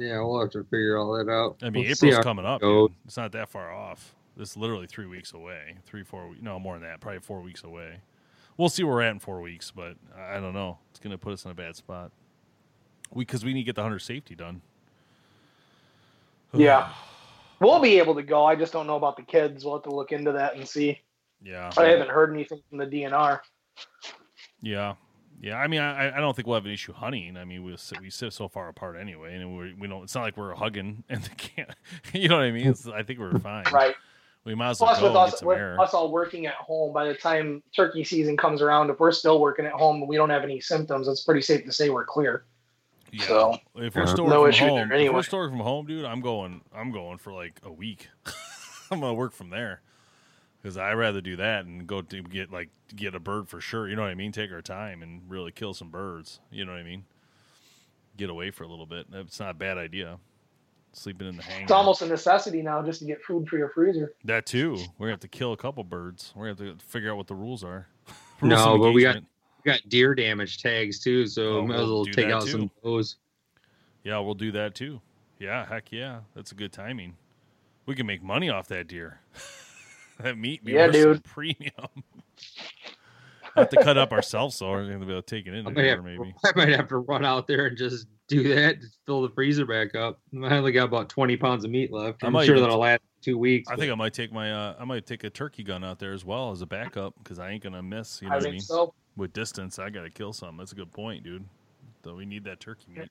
Yeah, 0.00 0.18
we'll 0.20 0.40
have 0.40 0.50
to 0.50 0.64
figure 0.64 0.96
all 0.96 1.12
that 1.12 1.30
out. 1.30 1.56
I 1.62 1.70
mean, 1.70 1.84
We'll 1.86 1.94
see 1.94 2.08
April's 2.08 2.24
coming 2.24 2.46
up. 2.46 2.60
It's 3.06 3.16
not 3.16 3.32
that 3.32 3.48
far 3.48 3.72
off. 3.72 4.14
This 4.36 4.50
is 4.50 4.56
literally 4.56 4.86
three 4.86 5.06
weeks 5.06 5.32
away. 5.32 5.76
Three, 5.84 6.02
four 6.02 6.28
weeks. 6.28 6.42
No, 6.42 6.58
more 6.58 6.74
than 6.78 6.88
that. 6.88 7.00
Probably 7.00 7.20
four 7.20 7.40
weeks 7.40 7.62
away. 7.64 7.96
We'll 8.56 8.68
see 8.68 8.84
where 8.84 8.94
we're 8.94 9.02
at 9.02 9.10
in 9.12 9.18
four 9.18 9.40
weeks, 9.40 9.70
but 9.70 9.96
I 10.16 10.36
I 10.36 10.40
don't 10.40 10.54
know. 10.54 10.78
It's 10.90 11.00
going 11.00 11.12
to 11.12 11.18
put 11.18 11.32
us 11.32 11.44
in 11.44 11.50
a 11.50 11.54
bad 11.54 11.76
spot. 11.76 12.10
We 13.12 13.24
because 13.24 13.44
we 13.44 13.52
need 13.52 13.60
to 13.62 13.66
get 13.66 13.76
the 13.76 13.82
hunter 13.82 13.98
safety 13.98 14.34
done. 14.34 14.62
Yeah. 16.52 16.88
We'll 17.62 17.78
be 17.78 17.98
able 17.98 18.14
to 18.14 18.22
go. 18.22 18.46
I 18.46 18.56
just 18.56 18.72
don't 18.72 18.86
know 18.86 18.96
about 18.96 19.18
the 19.18 19.22
kids. 19.22 19.66
We'll 19.66 19.74
have 19.74 19.82
to 19.82 19.90
look 19.94 20.12
into 20.12 20.32
that 20.32 20.56
and 20.56 20.66
see. 20.66 20.98
yeah. 21.44 21.70
I 21.76 21.88
haven't 21.88 22.08
heard 22.08 22.32
anything 22.32 22.62
from 22.70 22.78
the 22.78 22.86
DNR. 22.86 23.40
Yeah. 24.62 24.94
Yeah. 25.40 25.56
I 25.56 25.66
mean, 25.66 25.80
I, 25.80 26.16
I 26.16 26.20
don't 26.20 26.34
think 26.36 26.46
we'll 26.46 26.56
have 26.56 26.66
an 26.66 26.70
issue 26.72 26.92
hunting. 26.92 27.36
I 27.36 27.44
mean, 27.44 27.64
we 27.64 27.76
sit, 27.76 28.00
we 28.00 28.10
sit 28.10 28.32
so 28.32 28.48
far 28.48 28.68
apart 28.68 28.96
anyway, 29.00 29.34
and 29.36 29.56
we 29.58 29.74
we 29.74 29.88
don't. 29.88 30.02
It's 30.04 30.14
not 30.14 30.22
like 30.22 30.36
we're 30.36 30.54
hugging 30.54 31.02
and 31.08 31.22
they 31.22 31.34
can't. 31.36 31.70
You 32.12 32.28
know 32.28 32.36
what 32.36 32.44
I 32.44 32.50
mean? 32.50 32.68
It's, 32.68 32.86
I 32.86 33.02
think 33.02 33.18
we're 33.18 33.38
fine. 33.38 33.64
Right. 33.72 33.94
We 34.44 34.54
might 34.54 34.70
as 34.70 34.80
well 34.80 34.88
Plus, 34.88 35.00
go 35.00 35.04
with 35.04 35.10
and 35.10 35.18
us, 35.18 35.30
get 35.32 35.38
some 35.40 35.48
with 35.48 35.58
air. 35.58 35.80
us 35.80 35.92
all 35.92 36.10
working 36.10 36.46
at 36.46 36.54
home, 36.54 36.94
by 36.94 37.04
the 37.06 37.14
time 37.14 37.62
turkey 37.76 38.04
season 38.04 38.38
comes 38.38 38.62
around, 38.62 38.88
if 38.88 38.98
we're 38.98 39.12
still 39.12 39.38
working 39.38 39.66
at 39.66 39.72
home 39.72 39.96
and 39.96 40.08
we 40.08 40.16
don't 40.16 40.30
have 40.30 40.44
any 40.44 40.60
symptoms, 40.60 41.08
it's 41.08 41.24
pretty 41.24 41.42
safe 41.42 41.64
to 41.66 41.72
say 41.72 41.90
we're 41.90 42.06
clear. 42.06 42.44
Yeah. 43.12 43.26
So, 43.26 43.58
if 43.74 43.94
we're 43.94 44.02
Yeah. 44.02 44.06
still 44.06 44.26
No 44.28 44.40
working 44.40 44.48
issue 44.54 44.58
from 44.66 44.68
there 44.76 44.84
home, 44.84 44.92
if 44.92 44.96
anyway. 44.96 45.14
we're 45.14 45.22
still 45.24 45.46
from 45.48 45.58
home, 45.60 45.86
dude, 45.86 46.06
I'm 46.06 46.22
going. 46.22 46.62
I'm 46.74 46.90
going 46.90 47.18
for 47.18 47.34
like 47.34 47.60
a 47.64 47.70
week. 47.70 48.08
I'm 48.90 49.00
gonna 49.00 49.12
work 49.14 49.32
from 49.34 49.50
there 49.50 49.82
because 50.62 50.76
I'd 50.76 50.92
rather 50.94 51.20
do 51.20 51.36
that 51.36 51.64
and 51.64 51.86
go 51.86 52.02
to 52.02 52.22
get 52.22 52.50
like 52.52 52.68
get 52.94 53.14
a 53.14 53.20
bird 53.20 53.48
for 53.48 53.60
sure. 53.60 53.88
You 53.88 53.96
know 53.96 54.02
what 54.02 54.10
I 54.10 54.14
mean? 54.14 54.32
Take 54.32 54.52
our 54.52 54.62
time 54.62 55.02
and 55.02 55.22
really 55.28 55.52
kill 55.52 55.74
some 55.74 55.90
birds. 55.90 56.40
You 56.50 56.64
know 56.64 56.72
what 56.72 56.80
I 56.80 56.84
mean? 56.84 57.04
Get 58.16 58.30
away 58.30 58.50
for 58.50 58.64
a 58.64 58.68
little 58.68 58.86
bit. 58.86 59.06
It's 59.12 59.40
not 59.40 59.50
a 59.50 59.54
bad 59.54 59.78
idea. 59.78 60.18
Sleeping 60.92 61.28
in 61.28 61.36
the 61.36 61.42
hangar. 61.44 61.62
It's 61.62 61.72
almost 61.72 62.02
a 62.02 62.06
necessity 62.06 62.62
now 62.62 62.82
just 62.82 62.98
to 62.98 63.06
get 63.06 63.22
food 63.22 63.48
for 63.48 63.56
your 63.56 63.68
freezer. 63.70 64.12
that 64.24 64.44
too. 64.44 64.76
We're 64.98 65.06
gonna 65.06 65.12
have 65.12 65.20
to 65.20 65.28
kill 65.28 65.52
a 65.52 65.56
couple 65.56 65.84
birds. 65.84 66.32
We're 66.34 66.52
gonna 66.52 66.68
have 66.70 66.78
to 66.80 66.84
figure 66.84 67.10
out 67.12 67.16
what 67.16 67.28
the 67.28 67.34
rules 67.36 67.62
are. 67.64 67.86
Rules 68.40 68.50
No, 68.58 68.78
but 68.78 68.92
we 68.92 69.02
got- 69.02 69.16
We 69.64 69.70
got 69.72 69.80
deer 69.90 70.14
damage 70.14 70.62
tags 70.62 70.98
too, 70.98 71.26
so 71.26 71.58
Oh, 71.58 71.66
might 71.66 71.74
as 71.76 71.80
we'll 71.86 71.96
well 71.96 72.04
take 72.06 72.26
out 72.30 72.42
too. 72.42 72.48
some 72.50 72.62
of 72.62 72.70
those. 72.82 73.16
Yeah, 74.02 74.18
we'll 74.20 74.34
do 74.34 74.50
that 74.52 74.74
too. 74.74 75.00
Yeah, 75.38 75.66
heck 75.66 75.92
yeah. 75.92 76.20
That's 76.34 76.50
a 76.50 76.54
good 76.54 76.72
timing. 76.72 77.16
We 77.86 77.94
can 77.94 78.06
make 78.06 78.22
money 78.22 78.48
off 78.50 78.66
that 78.68 78.88
deer. 78.88 79.20
that 80.22 80.38
meat 80.38 80.64
be 80.64 80.72
Yeah, 80.72 80.86
worth 80.86 80.94
some 80.96 81.12
dude. 81.14 81.24
premium. 81.24 81.70
have 83.56 83.68
to 83.68 83.82
cut 83.82 83.98
up 83.98 84.12
ourselves, 84.12 84.56
so 84.56 84.70
we're 84.70 84.84
gonna 84.84 85.04
be 85.04 85.12
able 85.12 85.22
to 85.22 85.36
take 85.36 85.46
it 85.46 85.54
in 85.54 85.66
I 85.66 85.70
might, 85.70 85.82
there, 85.82 85.96
have, 85.96 86.04
maybe. 86.04 86.34
I 86.44 86.52
might 86.54 86.68
have 86.68 86.88
to 86.88 86.98
run 86.98 87.24
out 87.24 87.46
there 87.46 87.66
and 87.66 87.76
just 87.76 88.06
do 88.28 88.54
that, 88.54 88.80
just 88.80 88.98
fill 89.06 89.22
the 89.22 89.28
freezer 89.30 89.66
back 89.66 89.94
up. 89.96 90.20
I 90.42 90.56
only 90.56 90.72
got 90.72 90.84
about 90.84 91.08
20 91.08 91.36
pounds 91.36 91.64
of 91.64 91.70
meat 91.70 91.92
left. 91.92 92.22
I 92.22 92.28
I'm 92.28 92.32
might 92.32 92.46
sure 92.46 92.60
that'll 92.60 92.78
last 92.78 93.00
two 93.22 93.36
weeks. 93.38 93.68
I 93.68 93.72
but- 93.72 93.80
think 93.80 93.92
I 93.92 93.96
might 93.96 94.14
take 94.14 94.32
my 94.32 94.52
uh, 94.52 94.76
I 94.78 94.84
might 94.84 95.04
take 95.06 95.24
a 95.24 95.30
turkey 95.30 95.64
gun 95.64 95.82
out 95.82 95.98
there 95.98 96.12
as 96.12 96.24
well 96.24 96.52
as 96.52 96.62
a 96.62 96.66
backup 96.66 97.14
because 97.22 97.38
I 97.38 97.50
ain't 97.50 97.62
gonna 97.62 97.82
miss. 97.82 98.22
You 98.22 98.28
know 98.28 98.34
I 98.34 98.36
what 98.36 98.42
I 98.42 98.44
think 98.44 98.52
mean? 98.54 98.60
so. 98.60 98.94
With 99.16 99.32
distance, 99.32 99.78
I 99.80 99.90
gotta 99.90 100.10
kill 100.10 100.32
something. 100.32 100.56
That's 100.58 100.72
a 100.72 100.76
good 100.76 100.92
point, 100.92 101.24
dude. 101.24 101.44
So 102.04 102.14
we 102.14 102.24
need 102.24 102.44
that 102.44 102.60
turkey 102.60 102.86
meat. 102.96 103.08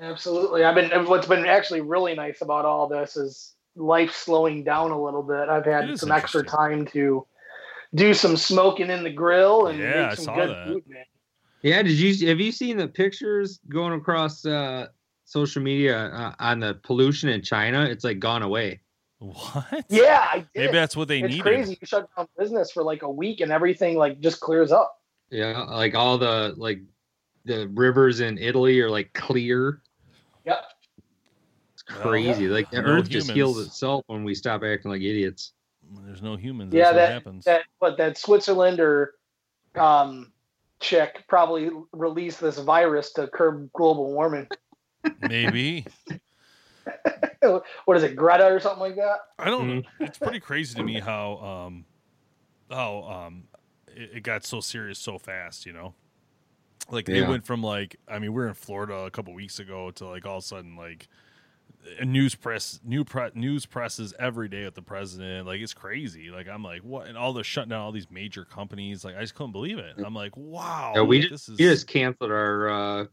Absolutely. 0.00 0.64
I've 0.64 0.74
been. 0.74 0.90
What's 1.06 1.26
been 1.26 1.44
actually 1.46 1.82
really 1.82 2.14
nice 2.14 2.40
about 2.40 2.64
all 2.64 2.86
this 2.88 3.16
is 3.16 3.55
life 3.76 4.12
slowing 4.12 4.64
down 4.64 4.90
a 4.90 5.00
little 5.00 5.22
bit. 5.22 5.48
I've 5.48 5.64
had 5.64 5.98
some 5.98 6.10
extra 6.10 6.42
time 6.42 6.86
to 6.88 7.26
do 7.94 8.14
some 8.14 8.36
smoking 8.36 8.90
in 8.90 9.04
the 9.04 9.12
grill 9.12 9.68
and 9.68 9.78
Yeah, 9.78 10.08
make 10.08 10.16
some 10.16 10.24
saw 10.26 10.34
good 10.36 10.50
that. 10.50 10.66
food, 10.66 10.82
man. 10.88 11.04
Yeah, 11.62 11.82
did 11.82 11.92
you 11.92 12.26
have 12.28 12.40
you 12.40 12.52
seen 12.52 12.76
the 12.76 12.88
pictures 12.88 13.60
going 13.68 13.92
across 13.92 14.44
uh, 14.44 14.86
social 15.24 15.62
media 15.62 16.06
uh, 16.08 16.34
on 16.38 16.60
the 16.60 16.74
pollution 16.82 17.28
in 17.28 17.42
China? 17.42 17.84
It's 17.84 18.04
like 18.04 18.18
gone 18.18 18.42
away. 18.42 18.80
What? 19.18 19.86
Yeah, 19.88 20.26
I 20.30 20.38
did. 20.40 20.46
Maybe 20.54 20.72
that's 20.72 20.94
what 20.96 21.08
they 21.08 21.20
it's 21.20 21.28
needed. 21.28 21.42
crazy. 21.42 21.78
You 21.80 21.86
shut 21.86 22.06
down 22.16 22.28
business 22.38 22.70
for 22.70 22.82
like 22.82 23.02
a 23.02 23.10
week 23.10 23.40
and 23.40 23.50
everything 23.50 23.96
like 23.96 24.20
just 24.20 24.40
clears 24.40 24.72
up. 24.72 25.00
Yeah, 25.30 25.62
like 25.62 25.94
all 25.94 26.18
the 26.18 26.54
like 26.56 26.80
the 27.46 27.66
rivers 27.68 28.20
in 28.20 28.36
Italy 28.38 28.80
are 28.80 28.90
like 28.90 29.12
clear. 29.14 29.80
Yep. 30.44 30.64
It's 31.88 31.98
crazy. 31.98 32.48
Like 32.48 32.70
the 32.70 32.82
No 32.82 32.88
earth 32.88 33.08
just 33.08 33.30
heals 33.30 33.64
itself 33.64 34.04
when 34.06 34.24
we 34.24 34.34
stop 34.34 34.62
acting 34.62 34.90
like 34.90 35.02
idiots. 35.02 35.52
There's 36.04 36.22
no 36.22 36.36
humans. 36.36 36.74
Yeah, 36.74 36.84
That's 36.84 36.92
what 36.92 36.96
that 37.00 37.12
happens. 37.12 37.44
that 37.44 37.62
but 37.80 37.96
that 37.98 38.18
Switzerland 38.18 38.80
or 38.80 39.14
um 39.76 40.32
chick 40.80 41.24
probably 41.28 41.70
released 41.92 42.40
this 42.40 42.58
virus 42.58 43.12
to 43.14 43.28
curb 43.28 43.70
global 43.72 44.12
warming. 44.12 44.48
Maybe. 45.20 45.86
What 47.84 47.96
is 47.96 48.02
it, 48.02 48.16
Greta 48.16 48.46
or 48.46 48.58
something 48.60 48.80
like 48.80 48.96
that? 48.96 49.18
I 49.38 49.50
don't 49.50 49.68
know. 49.68 49.74
Mm-hmm. 49.74 50.04
It's 50.04 50.18
pretty 50.18 50.40
crazy 50.40 50.74
to 50.76 50.82
me 50.82 51.00
how 51.00 51.36
um 51.38 51.84
how 52.70 53.02
um 53.02 53.44
it, 53.88 54.16
it 54.16 54.22
got 54.22 54.44
so 54.44 54.60
serious 54.60 54.98
so 54.98 55.18
fast, 55.18 55.66
you 55.66 55.72
know? 55.72 55.94
Like 56.90 57.08
it 57.08 57.20
Yeah. 57.20 57.28
went 57.28 57.46
from 57.46 57.62
like 57.62 57.96
I 58.08 58.14
mean, 58.14 58.32
we 58.32 58.40
were 58.40 58.48
in 58.48 58.54
Florida 58.54 58.94
a 58.94 59.10
couple 59.10 59.32
weeks 59.34 59.58
ago 59.60 59.90
to 59.92 60.06
like 60.06 60.26
all 60.26 60.38
of 60.38 60.44
a 60.44 60.46
sudden 60.46 60.76
like 60.76 61.06
a 61.06 61.25
news 62.04 62.34
press 62.34 62.80
new 62.84 63.04
pre- 63.04 63.30
news 63.34 63.66
presses 63.66 64.12
every 64.18 64.48
day 64.48 64.64
with 64.64 64.74
the 64.74 64.82
president 64.82 65.46
like 65.46 65.60
it's 65.60 65.74
crazy 65.74 66.30
like 66.30 66.48
i'm 66.48 66.62
like 66.62 66.82
what 66.82 67.06
and 67.06 67.16
all 67.16 67.32
the 67.32 67.44
shutting 67.44 67.70
down 67.70 67.80
all 67.80 67.92
these 67.92 68.10
major 68.10 68.44
companies 68.44 69.04
like 69.04 69.16
i 69.16 69.20
just 69.20 69.34
couldn't 69.34 69.52
believe 69.52 69.78
it 69.78 69.94
i'm 70.04 70.14
like 70.14 70.36
wow 70.36 70.92
Yeah, 70.96 71.02
we 71.02 71.20
like, 71.20 71.28
just, 71.30 71.48
is 71.48 71.58
we 71.58 71.64
just 71.64 71.86
canceled 71.86 72.30
our 72.32 72.68
uh, 72.68 73.04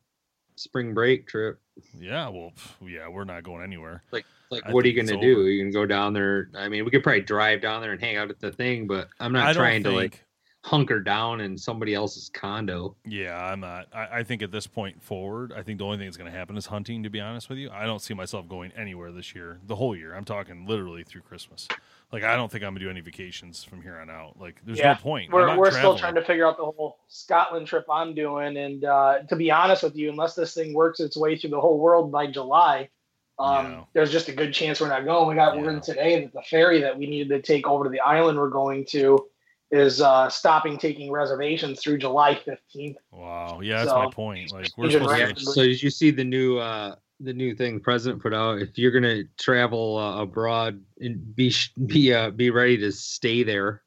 spring 0.55 0.93
break 0.93 1.27
trip. 1.27 1.59
yeah 1.99 2.29
well 2.29 2.51
yeah 2.81 3.07
we're 3.07 3.23
not 3.23 3.43
going 3.43 3.63
anywhere 3.63 4.03
Like, 4.11 4.25
like, 4.49 4.63
I 4.65 4.71
what 4.71 4.85
are 4.85 4.87
you 4.87 4.95
gonna 5.01 5.19
do? 5.21 5.39
over. 5.39 5.49
You 5.49 5.63
can 5.63 5.71
go 5.71 5.85
down 5.87 6.13
there. 6.13 6.49
I 6.55 6.69
mean, 6.69 6.85
we 6.85 6.91
could 6.91 7.01
probably 7.01 7.21
drive 7.21 7.59
down 7.59 7.81
there 7.81 7.91
and 7.91 7.99
hang 7.99 8.17
out 8.17 8.29
at 8.29 8.39
the 8.39 8.51
thing, 8.51 8.85
but 8.85 9.07
I'm 9.19 9.31
not 9.33 9.47
i 9.47 9.53
trying 9.53 9.81
to 9.83 9.89
think 9.89 9.99
like 10.13 10.25
hunker 10.63 11.01
down 11.01 11.41
in 11.41 11.57
somebody 11.57 11.93
else's 11.93 12.29
condo. 12.29 12.95
Yeah, 13.05 13.37
I'm 13.37 13.59
not. 13.59 13.87
I, 13.93 14.19
I 14.19 14.23
think 14.23 14.41
at 14.41 14.51
this 14.51 14.65
point 14.65 15.01
forward, 15.03 15.51
I 15.51 15.61
think 15.61 15.77
the 15.77 15.85
only 15.85 15.97
thing 15.97 16.07
that's 16.07 16.17
going 16.17 16.31
to 16.31 16.37
happen 16.37 16.55
is 16.55 16.65
hunting. 16.65 17.03
To 17.03 17.09
be 17.09 17.19
honest 17.19 17.49
with 17.49 17.57
you, 17.57 17.69
I 17.69 17.85
don't 17.85 18.01
see 18.01 18.13
myself 18.13 18.47
going 18.47 18.71
anywhere 18.77 19.11
this 19.11 19.35
year, 19.35 19.59
the 19.67 19.75
whole 19.75 19.95
year. 19.95 20.15
I'm 20.15 20.23
talking 20.23 20.65
literally 20.65 21.03
through 21.03 21.21
Christmas. 21.21 21.67
Like, 22.13 22.23
I 22.23 22.35
don't 22.35 22.51
think 22.51 22.63
I'm 22.63 22.73
gonna 22.73 22.85
do 22.85 22.91
any 22.91 23.01
vacations 23.01 23.63
from 23.63 23.81
here 23.81 23.97
on 23.97 24.09
out. 24.09 24.39
Like, 24.39 24.61
there's 24.63 24.77
Yeah, 24.77 24.93
no 24.93 24.95
point. 24.99 25.31
We're, 25.31 25.57
we're 25.57 25.71
still 25.71 25.97
trying 25.97 26.13
to 26.13 26.23
figure 26.23 26.47
out 26.47 26.57
the 26.57 26.63
whole 26.63 26.99
Scotland 27.07 27.65
trip 27.65 27.85
I'm 27.89 28.13
doing, 28.13 28.55
and 28.55 28.85
uh, 28.85 29.23
to 29.29 29.35
be 29.35 29.49
honest 29.49 29.81
with 29.81 29.95
you, 29.95 30.11
unless 30.11 30.35
this 30.35 30.53
thing 30.53 30.73
works 30.75 30.99
its 30.99 31.17
way 31.17 31.35
through 31.37 31.49
the 31.49 31.59
whole 31.59 31.79
world 31.79 32.11
by 32.11 32.27
July, 32.27 32.89
um, 33.39 33.65
Yeah. 33.65 33.83
there's 33.93 34.11
just 34.11 34.29
a 34.29 34.31
good 34.31 34.53
chance 34.53 34.79
we're 34.79 34.89
not 34.89 35.05
going. 35.05 35.27
We 35.27 35.35
got 35.35 35.55
Yeah. 35.55 35.63
word 35.63 35.81
today 35.81 36.21
that 36.21 36.33
the 36.33 36.43
ferry 36.43 36.81
that 36.81 36.95
we 36.95 37.07
needed 37.07 37.29
to 37.29 37.41
take 37.41 37.67
over 37.67 37.83
to 37.83 37.89
the 37.89 38.01
island 38.01 38.37
we're 38.37 38.49
going 38.49 38.85
to 38.91 39.27
is 39.73 40.01
uh, 40.01 40.29
stopping 40.29 40.77
taking 40.77 41.11
reservations 41.11 41.81
through 41.81 41.97
July 41.97 42.39
15th. 42.45 42.95
Wow. 43.11 43.59
Yeah, 43.61 43.77
that's 43.77 43.91
my 43.91 44.09
point. 44.11 44.53
Like, 44.53 44.69
we're 44.77 44.91
supposed 44.91 45.11
right. 45.11 45.35
to. 45.35 45.43
So 45.43 45.63
did 45.63 45.81
you 45.81 45.89
see 45.89 46.11
the 46.11 46.23
new 46.23 46.59
uh 46.59 46.95
the 47.19 47.33
new 47.33 47.55
thing 47.55 47.75
the 47.75 47.79
president 47.79 48.21
put 48.21 48.33
out? 48.33 48.59
If 48.59 48.77
you're 48.77 48.91
gonna 48.91 49.23
travel 49.39 49.97
uh, 49.97 50.21
abroad, 50.21 50.79
and 50.99 51.35
be 51.35 51.49
sh- 51.49 51.73
be 51.87 52.13
uh, 52.13 52.29
be 52.29 52.51
ready 52.51 52.77
to 52.77 52.91
stay 52.91 53.43
there. 53.43 53.81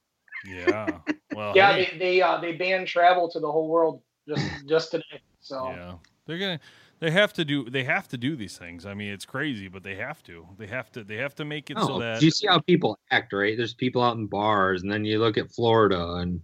Yeah. 0.44 0.98
Well. 1.34 1.52
Yeah, 1.56 1.72
hey, 1.72 1.90
they 1.92 1.98
they, 1.98 2.22
uh, 2.22 2.40
they 2.40 2.52
banned 2.52 2.88
travel 2.88 3.30
to 3.30 3.38
the 3.40 3.50
whole 3.50 3.68
world 3.68 4.02
just 4.28 4.66
just 4.66 4.90
today. 4.90 5.20
So 5.40 5.68
Yeah. 5.68 5.94
They're 6.26 6.38
gonna. 6.38 6.60
They 6.98 7.10
have 7.10 7.32
to 7.34 7.44
do. 7.44 7.68
They 7.68 7.84
have 7.84 8.08
to 8.08 8.16
do 8.16 8.36
these 8.36 8.56
things. 8.56 8.86
I 8.86 8.94
mean, 8.94 9.12
it's 9.12 9.26
crazy, 9.26 9.68
but 9.68 9.82
they 9.82 9.96
have 9.96 10.22
to. 10.24 10.46
They 10.58 10.66
have 10.66 10.90
to. 10.92 11.04
They 11.04 11.16
have 11.16 11.34
to 11.36 11.44
make 11.44 11.70
it 11.70 11.76
so 11.78 11.94
Oh, 11.94 12.00
that. 12.00 12.22
you 12.22 12.30
see 12.30 12.46
how 12.46 12.58
people 12.60 12.98
act, 13.10 13.32
right? 13.32 13.56
There's 13.56 13.74
people 13.74 14.02
out 14.02 14.16
in 14.16 14.26
bars, 14.26 14.82
and 14.82 14.90
then 14.90 15.04
you 15.04 15.18
look 15.18 15.36
at 15.36 15.52
Florida, 15.52 16.14
and 16.14 16.40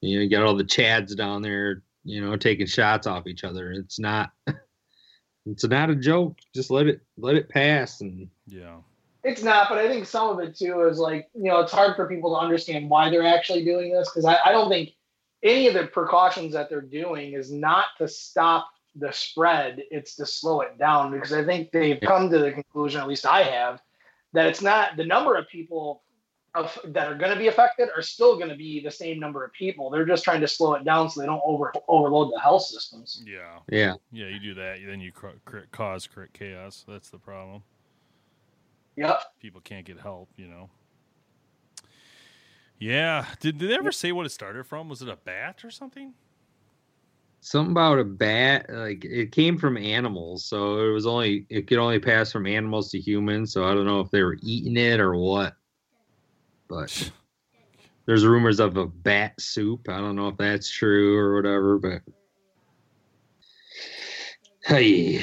you 0.00 0.16
know 0.16 0.22
you 0.22 0.30
got 0.30 0.42
all 0.42 0.56
the 0.56 0.64
Chads 0.64 1.16
down 1.16 1.42
there, 1.42 1.82
you 2.04 2.20
know, 2.20 2.36
taking 2.36 2.66
shots 2.66 3.06
off 3.06 3.26
each 3.26 3.44
other. 3.44 3.70
It's 3.72 3.98
not. 3.98 4.30
It's 5.46 5.62
not 5.62 5.90
a 5.90 5.94
joke. 5.94 6.38
Just 6.54 6.70
let 6.70 6.86
it 6.86 7.02
let 7.18 7.34
it 7.34 7.50
pass, 7.50 8.00
and 8.00 8.28
yeah. 8.46 8.76
It's 9.24 9.42
not, 9.42 9.68
but 9.68 9.78
I 9.78 9.88
think 9.88 10.06
some 10.06 10.30
of 10.30 10.38
it 10.38 10.56
too 10.56 10.80
is 10.88 10.98
like, 10.98 11.28
you 11.34 11.44
know, 11.44 11.60
it's 11.60 11.72
hard 11.72 11.96
for 11.96 12.08
people 12.08 12.34
to 12.34 12.40
understand 12.40 12.88
why 12.88 13.10
they're 13.10 13.26
actually 13.26 13.62
doing 13.62 13.92
this 13.92 14.10
because 14.10 14.24
I, 14.24 14.38
I 14.44 14.52
don't 14.52 14.70
think 14.70 14.92
any 15.42 15.66
of 15.66 15.74
the 15.74 15.86
precautions 15.86 16.52
that 16.54 16.68
they're 16.70 16.80
doing 16.80 17.34
is 17.34 17.52
not 17.52 17.86
to 17.98 18.08
stop 18.08 18.68
the 18.96 19.12
spread, 19.12 19.82
it's 19.90 20.14
to 20.16 20.26
slow 20.26 20.60
it 20.60 20.78
down 20.78 21.12
because 21.12 21.32
I 21.32 21.44
think 21.44 21.70
they've 21.72 22.00
come 22.00 22.30
to 22.30 22.38
the 22.38 22.52
conclusion, 22.52 23.00
at 23.00 23.08
least 23.08 23.26
I 23.26 23.42
have, 23.42 23.80
that 24.32 24.46
it's 24.46 24.62
not 24.62 24.96
the 24.96 25.04
number 25.04 25.36
of 25.36 25.48
people 25.48 26.02
of, 26.54 26.78
that 26.84 27.10
are 27.10 27.16
going 27.16 27.32
to 27.32 27.38
be 27.38 27.48
affected 27.48 27.88
are 27.96 28.02
still 28.02 28.36
going 28.36 28.48
to 28.48 28.56
be 28.56 28.80
the 28.80 28.90
same 28.90 29.18
number 29.18 29.44
of 29.44 29.52
people. 29.52 29.90
They're 29.90 30.06
just 30.06 30.22
trying 30.22 30.40
to 30.40 30.48
slow 30.48 30.74
it 30.74 30.84
down 30.84 31.10
so 31.10 31.20
they 31.20 31.26
don't 31.26 31.42
over 31.44 31.72
overload 31.88 32.32
the 32.32 32.38
health 32.38 32.62
systems. 32.62 33.22
Yeah. 33.26 33.58
yeah. 33.68 33.94
Yeah. 34.12 34.28
You 34.28 34.38
do 34.38 34.54
that, 34.54 34.78
then 34.86 35.00
you 35.00 35.10
cr- 35.10 35.40
cr- 35.44 35.58
cause 35.72 36.06
cr- 36.06 36.24
chaos. 36.32 36.84
That's 36.86 37.10
the 37.10 37.18
problem. 37.18 37.62
Yep. 38.96 39.20
people 39.40 39.60
can't 39.60 39.84
get 39.84 39.98
help, 39.98 40.28
you 40.36 40.46
know. 40.46 40.70
Yeah. 42.78 43.26
Did, 43.40 43.58
did 43.58 43.70
they 43.70 43.74
ever 43.74 43.90
say 43.90 44.12
what 44.12 44.24
it 44.24 44.30
started 44.30 44.66
from? 44.66 44.88
Was 44.88 45.02
it 45.02 45.08
a 45.08 45.16
bat 45.16 45.64
or 45.64 45.70
something? 45.70 46.14
Something 47.44 47.72
about 47.72 47.98
a 47.98 48.04
bat, 48.04 48.70
like 48.70 49.04
it 49.04 49.30
came 49.30 49.58
from 49.58 49.76
animals, 49.76 50.46
so 50.46 50.78
it 50.78 50.92
was 50.92 51.06
only 51.06 51.46
it 51.50 51.66
could 51.66 51.76
only 51.76 51.98
pass 51.98 52.32
from 52.32 52.46
animals 52.46 52.90
to 52.92 52.98
humans. 52.98 53.52
So 53.52 53.66
I 53.66 53.74
don't 53.74 53.84
know 53.84 54.00
if 54.00 54.10
they 54.10 54.22
were 54.22 54.38
eating 54.42 54.78
it 54.78 54.98
or 54.98 55.14
what. 55.14 55.54
But 56.70 57.10
there's 58.06 58.24
rumors 58.24 58.60
of 58.60 58.78
a 58.78 58.86
bat 58.86 59.38
soup. 59.38 59.90
I 59.90 59.98
don't 59.98 60.16
know 60.16 60.28
if 60.28 60.38
that's 60.38 60.70
true 60.70 61.18
or 61.18 61.34
whatever, 61.34 61.78
but 61.78 62.00
hey, 64.64 65.22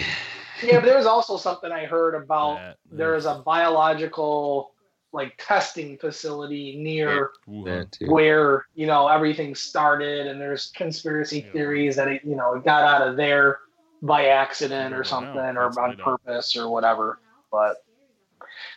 Yeah, 0.61 0.79
but 0.79 0.85
there 0.85 0.97
was 0.97 1.07
also 1.07 1.37
something 1.37 1.71
I 1.71 1.85
heard 1.85 2.13
about 2.13 2.57
Bat. 2.57 2.77
there 2.91 3.15
is 3.15 3.25
a 3.25 3.41
biological 3.43 4.75
like 5.13 5.33
testing 5.37 5.97
facility 5.97 6.77
near 6.77 7.31
Wuhan. 7.47 7.65
that 7.65 7.91
too. 7.91 8.09
where 8.11 8.65
you 8.75 8.87
know 8.87 9.07
everything 9.07 9.53
started 9.55 10.27
and 10.27 10.39
there's 10.39 10.71
conspiracy 10.75 11.43
Yeah. 11.45 11.51
theories 11.51 11.95
that 11.97 12.07
it 12.07 12.21
you 12.23 12.35
know 12.35 12.53
it 12.55 12.63
got 12.63 12.83
out 12.83 13.07
of 13.07 13.17
there 13.17 13.59
by 14.01 14.27
accident 14.27 14.93
or 14.95 15.03
something 15.03 15.37
or 15.57 15.65
That's 15.65 15.77
on 15.77 15.97
purpose 15.97 16.55
or 16.55 16.69
whatever 16.69 17.19
but 17.51 17.83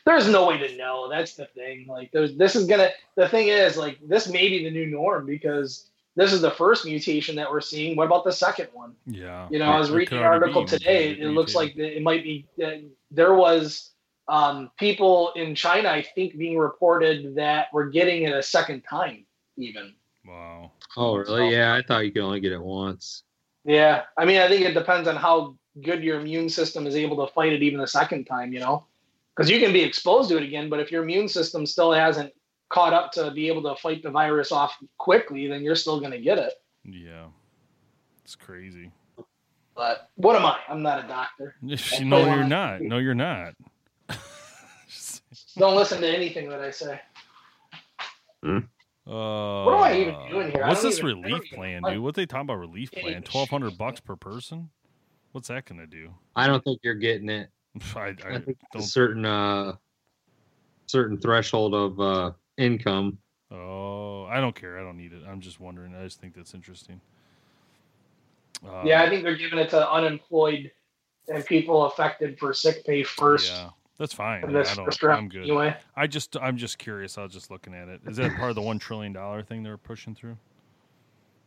there's 0.04 0.28
no 0.28 0.46
way 0.46 0.58
to 0.58 0.76
know 0.76 1.08
that's 1.08 1.34
the 1.34 1.46
thing 1.46 1.86
like 1.88 2.10
there's 2.12 2.36
this 2.36 2.54
is 2.56 2.66
gonna 2.66 2.90
the 3.16 3.28
thing 3.28 3.48
is 3.48 3.76
like 3.76 3.98
this 4.06 4.28
may 4.28 4.48
be 4.48 4.64
the 4.64 4.70
new 4.70 4.86
norm 4.86 5.26
because 5.26 5.90
this 6.16 6.32
is 6.32 6.40
the 6.40 6.50
first 6.50 6.84
mutation 6.84 7.34
that 7.36 7.50
we're 7.50 7.60
seeing 7.60 7.96
what 7.96 8.06
about 8.06 8.24
the 8.24 8.32
second 8.32 8.68
one 8.72 8.94
Yeah. 9.06 9.48
you 9.50 9.58
know, 9.58 9.64
I 9.66 9.78
was 9.78 9.88
It 9.88 9.92
could 9.92 9.98
reading 9.98 10.18
an 10.18 10.24
article 10.24 10.62
be 10.62 10.68
today. 10.68 11.06
mutated- 11.08 11.24
It 11.26 11.30
looks 11.30 11.54
like 11.56 11.76
it 11.76 12.02
might 12.02 12.22
be. 12.22 12.46
Uh, 12.64 12.70
there 13.10 13.34
was 13.34 13.90
um, 14.28 14.70
people 14.78 15.32
in 15.36 15.54
China, 15.54 15.88
I 15.88 16.02
think, 16.02 16.36
being 16.38 16.58
reported 16.58 17.34
that 17.36 17.66
we're 17.72 17.90
getting 17.90 18.22
it 18.22 18.34
a 18.34 18.42
second 18.42 18.82
time, 18.82 19.26
even. 19.56 19.94
Wow. 20.26 20.72
Oh, 20.96 21.16
really? 21.16 21.52
Yeah, 21.52 21.74
I 21.74 21.82
thought 21.82 22.04
you 22.04 22.12
could 22.12 22.22
only 22.22 22.40
get 22.40 22.52
it 22.52 22.62
once. 22.62 23.24
Yeah, 23.64 24.02
I 24.16 24.24
mean, 24.24 24.40
I 24.40 24.48
think 24.48 24.62
it 24.62 24.74
depends 24.74 25.08
on 25.08 25.16
how 25.16 25.56
good 25.82 26.02
your 26.02 26.20
immune 26.20 26.48
system 26.48 26.86
is 26.86 26.96
able 26.96 27.26
to 27.26 27.32
fight 27.32 27.52
it 27.52 27.62
even 27.62 27.80
the 27.80 27.86
second 27.86 28.24
time. 28.24 28.52
You 28.52 28.60
know, 28.60 28.86
because 29.34 29.50
you 29.50 29.58
can 29.58 29.72
be 29.72 29.82
exposed 29.82 30.30
to 30.30 30.36
it 30.36 30.42
again, 30.42 30.68
but 30.68 30.80
if 30.80 30.90
your 30.90 31.02
immune 31.02 31.28
system 31.28 31.66
still 31.66 31.92
hasn't 31.92 32.32
caught 32.68 32.92
up 32.92 33.12
to 33.12 33.30
be 33.30 33.48
able 33.48 33.62
to 33.62 33.80
fight 33.80 34.02
the 34.02 34.10
virus 34.10 34.52
off 34.52 34.76
quickly, 34.98 35.46
then 35.46 35.62
you're 35.62 35.76
still 35.76 36.00
going 36.00 36.12
to 36.12 36.20
get 36.20 36.38
it. 36.38 36.54
Yeah. 36.84 37.26
It's 38.24 38.34
crazy. 38.34 38.90
But 39.74 40.08
what 40.16 40.36
am 40.36 40.46
I? 40.46 40.58
I'm 40.68 40.82
not 40.82 41.04
a 41.04 41.08
doctor. 41.08 41.56
no, 41.62 42.34
you're 42.34 42.44
not. 42.44 42.80
No, 42.80 42.98
you're 42.98 43.14
not. 43.14 43.54
Don't 45.56 45.76
listen 45.76 46.00
to 46.00 46.08
anything 46.08 46.48
that 46.48 46.60
I 46.60 46.70
say. 46.70 47.00
Uh, 48.44 48.60
What 49.06 49.74
am 49.74 49.82
I 49.82 49.96
even 50.00 50.14
doing 50.30 50.50
here? 50.50 50.66
What's 50.66 50.82
this 50.82 50.98
even- 50.98 51.22
relief 51.22 51.42
plan, 51.52 51.82
like 51.82 51.94
dude? 51.94 52.02
What 52.02 52.14
they 52.14 52.26
talking 52.26 52.42
about 52.42 52.58
relief 52.58 52.90
plan? 52.92 53.22
Twelve 53.22 53.48
hundred 53.48 53.76
bucks 53.78 54.00
per 54.00 54.16
person? 54.16 54.70
What's 55.32 55.48
that 55.48 55.64
gonna 55.66 55.86
do? 55.86 56.14
I 56.36 56.46
don't 56.46 56.62
think 56.64 56.80
you're 56.82 56.94
getting 56.94 57.28
it. 57.28 57.50
I, 57.96 58.00
I, 58.00 58.10
I 58.34 58.38
think 58.40 58.58
a 58.74 58.78
don't. 58.78 58.82
certain 58.82 59.24
uh 59.26 59.74
certain 60.86 61.18
threshold 61.18 61.74
of 61.74 62.00
uh 62.00 62.32
income. 62.56 63.18
Oh, 63.50 64.24
I 64.24 64.40
don't 64.40 64.54
care. 64.54 64.78
I 64.78 64.82
don't 64.82 64.96
need 64.96 65.12
it. 65.12 65.22
I'm 65.28 65.40
just 65.40 65.60
wondering. 65.60 65.94
I 65.94 66.04
just 66.04 66.20
think 66.20 66.34
that's 66.34 66.54
interesting. 66.54 67.00
Uh, 68.66 68.82
Yeah, 68.84 69.02
I 69.02 69.08
think 69.08 69.22
they're 69.22 69.36
giving 69.36 69.58
it 69.58 69.68
to 69.70 69.90
unemployed 69.90 70.72
and 71.28 71.44
people 71.44 71.84
affected 71.84 72.38
for 72.38 72.52
sick 72.54 72.84
pay 72.84 73.02
first. 73.02 73.52
Yeah, 73.52 73.70
that's 73.98 74.12
fine. 74.12 74.42
in 74.44 74.50
Yeah, 74.50 74.60
I 74.60 74.74
don't. 74.74 74.84
first 74.84 75.02
round 75.02 75.18
I'm 75.18 75.28
good. 75.28 75.42
Anyway, 75.42 75.76
I 75.96 76.06
just, 76.06 76.36
I'm 76.36 76.56
just 76.56 76.78
curious. 76.78 77.16
I 77.18 77.22
was 77.22 77.32
just 77.32 77.50
looking 77.50 77.74
at 77.74 77.88
it. 77.88 78.00
Is 78.06 78.16
that 78.16 78.34
part 78.36 78.50
of 78.50 78.56
the 78.56 78.62
one 78.62 78.78
trillion 78.78 79.12
dollar 79.12 79.42
thing 79.42 79.62
they're 79.62 79.76
pushing 79.78 80.14
through? 80.14 80.36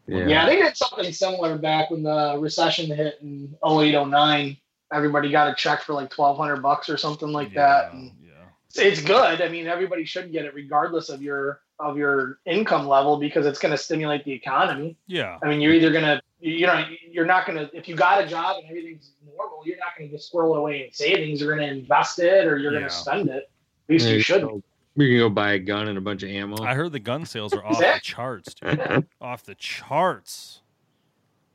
yeah. 0.07 0.45
they 0.45 0.55
did 0.55 0.77
something 0.77 1.11
similar 1.11 1.57
back 1.57 1.91
when 1.91 2.03
the 2.03 2.37
recession 2.39 2.87
hit 2.95 3.19
in 3.21 3.55
08, 3.67 4.05
09. 4.07 4.57
Everybody 4.93 5.29
got 5.29 5.49
a 5.51 5.55
check 5.55 5.81
for 5.81 5.91
like 5.93 6.09
twelve 6.09 6.37
hundred 6.37 6.61
bucks 6.61 6.87
or 6.89 6.95
something 6.95 7.27
like 7.33 7.53
that. 7.55 7.89
Yeah, 7.91 7.99
And 7.99 8.11
yeah. 8.23 8.29
it's- 8.73 8.99
it's 8.99 9.01
good. 9.01 9.41
I 9.41 9.49
mean, 9.49 9.67
everybody 9.67 10.05
should 10.05 10.31
get 10.31 10.45
it 10.45 10.53
regardless 10.53 11.09
of 11.09 11.21
your 11.21 11.59
of 11.79 11.97
your 11.97 12.39
income 12.45 12.87
level 12.87 13.17
because 13.19 13.45
it's 13.45 13.59
going 13.59 13.71
to 13.73 13.77
stimulate 13.77 14.23
the 14.23 14.31
economy. 14.31 14.95
Yeah. 15.07 15.37
I 15.43 15.47
mean, 15.49 15.59
you're 15.61 15.73
either 15.73 15.91
gonna, 15.91 16.19
you 16.39 16.67
know, 16.67 16.83
you're 17.09 17.25
not 17.25 17.45
gonna, 17.47 17.69
if 17.73 17.87
you 17.87 17.95
got 17.95 18.23
a 18.23 18.27
job 18.27 18.57
and 18.59 18.69
everything's 18.69 19.11
normal, 19.35 19.61
you're 19.65 19.77
not 19.77 19.89
gonna 19.97 20.09
just 20.09 20.27
squirrel 20.27 20.55
it 20.55 20.59
away 20.59 20.85
in 20.85 20.91
savings. 20.93 21.41
You're 21.41 21.55
gonna 21.55 21.67
invest 21.67 22.19
it 22.19 22.45
or 22.45 22.57
you're 22.57 22.73
Yeah. 22.73 22.79
gonna 22.79 22.89
spend 22.91 23.29
it. 23.29 23.49
At 23.89 23.89
least 23.89 24.03
There 24.05 24.11
you 24.13 24.17
you 24.17 24.23
should. 24.23 24.41
go. 24.41 24.61
We 24.95 25.09
can 25.09 25.17
go 25.19 25.29
buy 25.29 25.51
a 25.53 25.59
gun 25.59 25.87
and 25.87 25.97
a 25.97 26.01
bunch 26.01 26.23
of 26.23 26.29
ammo. 26.29 26.63
I 26.63 26.73
heard 26.73 26.91
the 26.91 26.99
gun 26.99 27.25
sales 27.25 27.53
are 27.53 27.63
off 27.65 27.79
the 27.79 27.99
charts, 28.01 28.53
dude. 28.55 29.05
off 29.21 29.43
the 29.43 29.55
charts. 29.55 30.61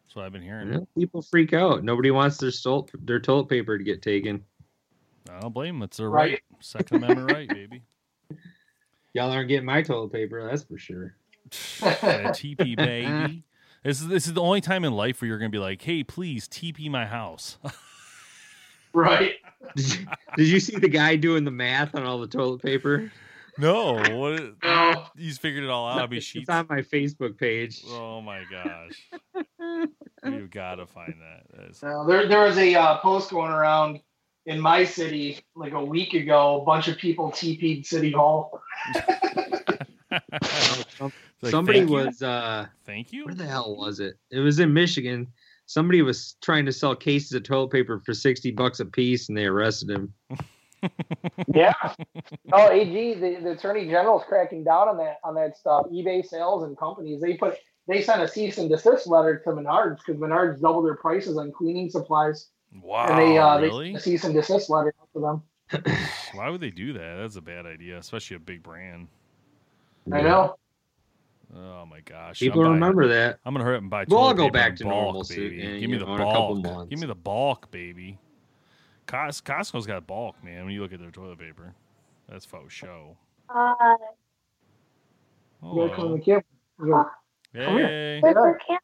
That's 0.05 0.17
what 0.17 0.25
I've 0.27 0.33
been 0.33 0.43
hearing. 0.43 0.73
Yeah, 0.73 0.79
people 0.97 1.23
freak 1.23 1.53
out. 1.53 1.83
Nobody 1.85 2.11
wants 2.11 2.37
their 2.39 2.51
toilet 2.51 2.91
their 3.05 3.19
toilet 3.21 3.49
paper 3.49 3.79
to 3.79 3.85
get 3.85 4.03
taken. 4.03 4.45
I 5.31 5.41
don't 5.41 5.55
blame 5.55 5.77
them. 5.77 5.85
It's 5.85 5.97
their 5.97 6.11
right. 6.11 6.33
Right. 6.33 6.41
Second 6.61 6.99
Amendment 7.05 7.31
right, 7.33 7.49
baby. 7.53 7.83
Y'all 9.15 9.31
aren't 9.31 9.49
getting 9.49 9.67
my 9.67 9.83
toilet 9.83 10.13
paper, 10.13 10.47
that's 10.49 10.63
for 10.65 10.79
sure. 10.79 11.17
Yeah, 11.83 12.31
TP 12.31 12.77
baby. 12.77 13.43
This 13.83 14.01
is 14.01 14.09
this 14.09 14.27
is 14.27 14.35
the 14.35 14.41
only 14.43 14.61
time 14.61 14.85
in 14.85 14.93
life 14.93 15.21
where 15.21 15.29
you're 15.29 15.39
gonna 15.39 15.51
be 15.51 15.59
like, 15.59 15.83
"Hey, 15.83 16.05
please 16.05 16.47
TP 16.49 16.91
my 16.91 17.07
house." 17.07 17.59
Right. 18.95 19.37
Did 19.75 19.95
you, 20.01 20.07
did 20.37 20.49
you 20.49 20.61
see 20.61 20.77
the 20.77 20.87
guy 20.89 21.17
doing 21.17 21.45
the 21.45 21.51
math 21.51 21.95
on 21.95 22.03
all 22.05 22.19
the 22.21 22.27
toilet 22.27 22.61
paper? 22.61 23.11
no, 23.57 23.95
what? 23.95 24.55
No. 24.63 25.07
He's 25.17 25.39
figured 25.39 25.65
it 25.65 25.71
all 25.71 25.89
out. 25.89 26.11
Be 26.11 26.19
it's 26.19 26.27
sheets. 26.27 26.51
on 26.51 26.67
my 26.69 26.83
Facebook 26.83 27.39
page. 27.39 27.83
Oh 27.89 28.21
my 28.21 28.43
gosh, 28.51 29.09
You've 30.27 30.51
gotta 30.51 30.85
find 30.87 31.15
that. 31.23 31.57
That 31.57 31.71
is- 31.71 31.83
No, 31.83 32.07
there, 32.07 32.29
there 32.29 32.43
was 32.43 32.59
a 32.59 32.75
uh, 32.75 32.99
post 32.99 33.31
going 33.31 33.51
around 33.51 34.01
in 34.45 34.61
my 34.61 34.85
city 34.85 35.41
like 35.57 35.73
a 35.73 35.83
week 35.83 36.13
ago. 36.13 36.61
A 36.61 36.65
bunch 36.67 36.89
of 36.89 36.99
people 36.99 37.31
TP'd 37.31 37.87
City 37.87 38.13
Hall. 38.13 38.61
Some- 40.99 41.13
Like, 41.43 41.51
Somebody 41.51 41.81
thank 41.81 41.91
you? 41.91 41.97
was 41.97 42.23
uh 42.23 42.67
Thank 42.87 43.13
you. 43.13 43.25
where 43.25 43.35
the 43.35 43.47
hell 43.47 43.75
was 43.77 43.99
it? 44.01 44.15
It 44.31 44.39
was 44.39 44.61
in 44.61 44.73
Michigan. 44.73 45.27
Somebody 45.67 46.03
was 46.03 46.37
trying 46.43 46.67
to 46.67 46.73
sell 46.73 46.95
cases 46.95 47.33
of 47.33 47.43
toilet 47.45 47.71
paper 47.71 48.01
for 48.05 48.15
sixty 48.15 48.51
bucks 48.51 48.79
a 48.81 48.85
piece, 48.85 49.29
and 49.29 49.37
they 49.37 49.47
arrested 49.47 49.91
him. 49.91 50.13
Yeah. 51.55 51.75
Oh, 52.53 52.69
AG, 52.71 53.15
the, 53.15 53.37
the 53.41 53.51
Attorney 53.53 53.87
General's 53.87 54.25
cracking 54.29 54.65
down 54.65 54.89
on 54.89 54.97
that 54.99 55.19
on 55.23 55.35
that 55.37 55.57
stuff. 55.57 55.87
eBay 55.93 56.27
sales 56.27 56.65
and 56.65 56.77
companies 56.77 57.21
they 57.21 57.35
put 57.35 57.57
they 57.87 58.03
sent 58.03 58.21
a 58.21 58.27
cease 58.27 58.59
and 58.59 58.69
desist 58.69 59.07
letter 59.07 59.39
to 59.45 59.51
Menards 59.51 59.99
because 60.05 60.21
Menards 60.21 60.61
doubled 60.61 60.85
their 60.87 60.97
prices 60.97 61.37
on 61.39 61.53
cleaning 61.53 61.89
supplies, 61.89 62.49
Wow, 62.83 63.07
and 63.09 63.19
they 63.19 63.39
uh, 63.39 63.61
really? 63.61 63.93
they 63.93 63.93
sent 63.93 63.97
a 63.97 64.01
cease 64.01 64.25
and 64.25 64.35
desist 64.35 64.71
letter 64.71 64.93
to 65.15 65.21
them. 65.21 65.43
Why 66.35 66.51
would 66.51 66.61
they 66.61 66.71
do 66.71 66.93
that? 66.95 67.17
That's 67.21 67.37
a 67.37 67.41
bad 67.41 67.65
idea, 67.65 67.99
especially 67.99 68.37
a 68.37 68.41
big 68.41 68.63
brand. 68.65 69.07
I 70.11 70.21
know. 70.23 70.57
Oh 71.55 71.85
my 71.87 72.01
gosh. 72.01 72.39
People 72.41 72.63
I'm 72.63 72.67
buying- 72.69 72.75
remember 72.81 73.09
that. 73.09 73.39
I'm 73.45 73.53
gonna 73.55 73.65
hurry 73.65 73.77
up 73.77 73.83
and 73.83 73.91
buy. 73.91 74.05
We'll 74.09 74.19
all 74.19 74.35
go 74.35 74.49
back 74.51 74.75
to 74.77 74.85
bulk, 74.85 74.95
normalcy 74.95 75.37
baby. 75.51 75.63
in, 75.63 75.81
Give 75.81 75.91
me 75.91 75.99
the 75.99 76.07
know, 76.07 76.15
in 76.15 76.21
a 76.21 76.25
couple 76.25 76.63
bulk. 76.63 76.89
Give 76.89 76.99
me 76.99 77.07
the 77.07 77.15
bulk, 77.15 77.71
baby. 77.71 78.19
Cos- 79.07 79.41
Costco's 79.43 79.87
got 79.87 80.07
bulk, 80.07 80.43
man. 80.43 80.65
When 80.65 80.73
you 80.73 80.81
look 80.81 80.93
at 80.95 81.01
their 81.01 81.11
toilet 81.11 81.39
paper, 81.39 81.75
that's 82.29 82.47
faux 82.47 82.73
show. 82.73 83.17
Uh, 83.51 83.75
Here 85.75 85.89
comes 85.91 85.99
Oh, 85.99 86.17
the 86.17 86.21
kid. 86.23 86.43
Come 86.79 87.07
here. 87.77 87.87
hey, 87.87 88.21
Clipper 88.23 88.59
can't. 88.67 88.83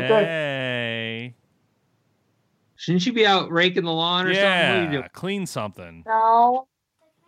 Hey, 0.00 1.34
Shouldn't 2.76 3.04
you 3.04 3.12
be 3.12 3.26
out 3.26 3.50
raking 3.52 3.84
the 3.84 3.92
lawn 3.92 4.26
or 4.26 4.32
something? 4.34 4.48
What 4.48 4.88
are 4.88 4.92
you 4.92 5.00
yeah, 5.00 5.08
clean 5.08 5.44
something. 5.46 6.02
No. 6.06 6.66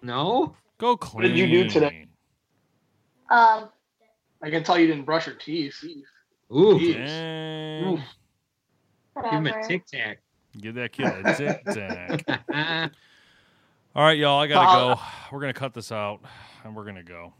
No. 0.02 0.56
Go 0.78 0.96
clean. 0.96 1.22
What 1.22 1.28
did 1.28 1.38
you 1.38 1.46
do 1.46 1.68
today? 1.68 2.06
Um, 3.34 3.68
I 4.42 4.50
can 4.50 4.62
tell 4.62 4.78
you 4.78 4.86
didn't 4.86 5.04
brush 5.04 5.26
your 5.26 5.34
teeth. 5.34 5.74
Ooh, 6.52 6.78
Jeez. 6.78 7.92
Oof. 7.92 8.00
give 9.16 9.32
him 9.32 9.46
a 9.46 9.66
tic 9.66 9.86
tac. 9.86 10.18
Give 10.60 10.74
that 10.76 10.92
kid 10.92 11.06
a 11.06 11.34
tic 11.34 11.64
tac. 11.64 12.42
All 13.96 14.04
right, 14.04 14.16
y'all. 14.16 14.38
I 14.38 14.46
gotta 14.46 14.94
go. 14.94 15.02
We're 15.32 15.40
gonna 15.40 15.52
cut 15.52 15.74
this 15.74 15.90
out, 15.90 16.20
and 16.62 16.76
we're 16.76 16.84
gonna 16.84 17.02
go. 17.02 17.32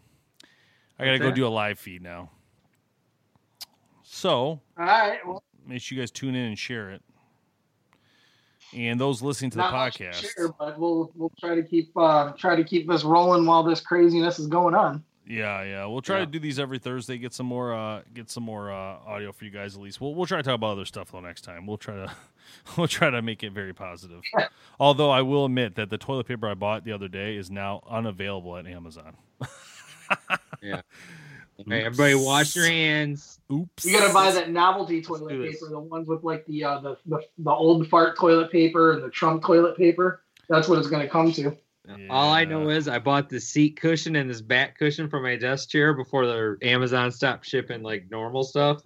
I 0.98 1.04
gotta 1.04 1.20
go 1.20 1.30
do 1.30 1.46
a 1.46 1.48
live 1.48 1.78
feed 1.78 2.02
now. 2.02 2.30
So 4.02 4.28
All 4.28 4.60
right. 4.76 5.18
Well, 5.24 5.44
make 5.64 5.80
sure 5.80 5.94
you 5.94 6.02
guys 6.02 6.10
tune 6.10 6.34
in 6.34 6.46
and 6.46 6.58
share 6.58 6.90
it. 6.90 7.02
And 8.74 8.98
those 8.98 9.22
listening 9.22 9.52
to 9.52 9.58
the 9.58 9.62
not 9.62 9.72
much 9.72 9.94
to 9.98 10.04
podcast, 10.04 10.34
share, 10.34 10.48
but 10.58 10.76
we'll 10.76 11.12
we'll 11.14 11.32
try 11.38 11.54
to 11.54 11.62
keep 11.62 11.96
uh, 11.96 12.32
try 12.32 12.56
to 12.56 12.64
keep 12.64 12.88
this 12.88 13.04
rolling 13.04 13.46
while 13.46 13.62
this 13.62 13.80
craziness 13.80 14.40
is 14.40 14.48
going 14.48 14.74
on. 14.74 15.04
Yeah, 15.26 15.62
yeah, 15.62 15.86
we'll 15.86 16.02
try 16.02 16.18
Yeah. 16.18 16.24
to 16.26 16.30
do 16.30 16.38
these 16.38 16.58
every 16.58 16.78
Thursday. 16.78 17.18
Get 17.18 17.32
some 17.32 17.46
more, 17.46 17.74
uh, 17.74 18.02
get 18.12 18.30
some 18.30 18.42
more 18.42 18.70
uh, 18.72 18.98
audio 19.06 19.32
for 19.32 19.44
you 19.44 19.50
guys 19.50 19.74
at 19.74 19.80
least. 19.80 20.00
We'll 20.00 20.14
we'll 20.14 20.26
try 20.26 20.38
to 20.38 20.42
talk 20.42 20.54
about 20.54 20.72
other 20.72 20.84
stuff 20.84 21.12
though 21.12 21.20
next 21.20 21.42
time. 21.42 21.66
We'll 21.66 21.78
try 21.78 21.94
to 21.94 22.12
we'll 22.76 22.88
try 22.88 23.10
to 23.10 23.22
make 23.22 23.42
it 23.42 23.52
very 23.52 23.72
positive. 23.72 24.22
Although 24.80 25.10
I 25.10 25.22
will 25.22 25.44
admit 25.46 25.74
that 25.76 25.90
the 25.90 25.98
toilet 25.98 26.26
paper 26.26 26.48
I 26.48 26.54
bought 26.54 26.84
the 26.84 26.92
other 26.92 27.08
day 27.08 27.36
is 27.36 27.50
now 27.50 27.82
unavailable 27.88 28.56
at 28.56 28.66
Amazon. 28.66 29.16
Hey, 30.60 30.74
everybody, 31.84 32.14
wash 32.14 32.56
your 32.56 32.66
hands. 32.66 33.40
Oops. 33.52 33.84
You 33.84 33.98
gotta 33.98 34.12
buy 34.12 34.30
that 34.32 34.50
novelty 34.50 35.00
toilet 35.02 35.30
do 35.30 35.42
this. 35.42 35.54
paper, 35.54 35.70
the 35.70 35.78
ones 35.80 36.08
with 36.08 36.22
like 36.24 36.44
the 36.46 36.64
uh, 36.64 36.80
the, 36.80 36.96
the 37.06 37.20
the 37.38 37.50
old 37.50 37.88
fart 37.88 38.18
toilet 38.18 38.50
paper 38.50 38.92
and 38.92 39.02
the 39.02 39.10
Trump 39.10 39.42
toilet 39.44 39.76
paper. 39.76 40.22
That's 40.48 40.68
what 40.68 40.78
it's 40.78 40.88
gonna 40.88 41.08
come 41.08 41.32
to. 41.32 41.56
All 42.08 42.32
I 42.32 42.44
know 42.44 42.70
is 42.70 42.88
I 42.88 42.98
bought 42.98 43.28
the 43.28 43.40
seat 43.40 43.78
cushion 43.80 44.16
and 44.16 44.28
this 44.30 44.40
back 44.40 44.78
cushion 44.78 45.08
for 45.08 45.20
my 45.20 45.36
desk 45.36 45.68
chair 45.68 45.92
before 45.94 46.26
the 46.26 46.56
Amazon 46.62 47.10
stopped 47.12 47.46
shipping 47.46 47.82
like 47.82 48.06
normal 48.10 48.42
stuff, 48.42 48.82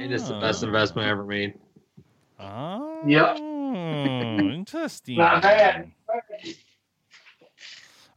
and 0.00 0.12
it's 0.12 0.28
the 0.28 0.38
best 0.40 0.62
Ah. 0.62 0.66
investment 0.66 1.06
I 1.06 1.10
ever 1.10 1.24
made. 1.24 1.54
Oh, 2.38 3.02
Yep. 3.06 3.36
interesting. 4.38 5.18
Not 5.18 5.42
bad. 5.42 5.92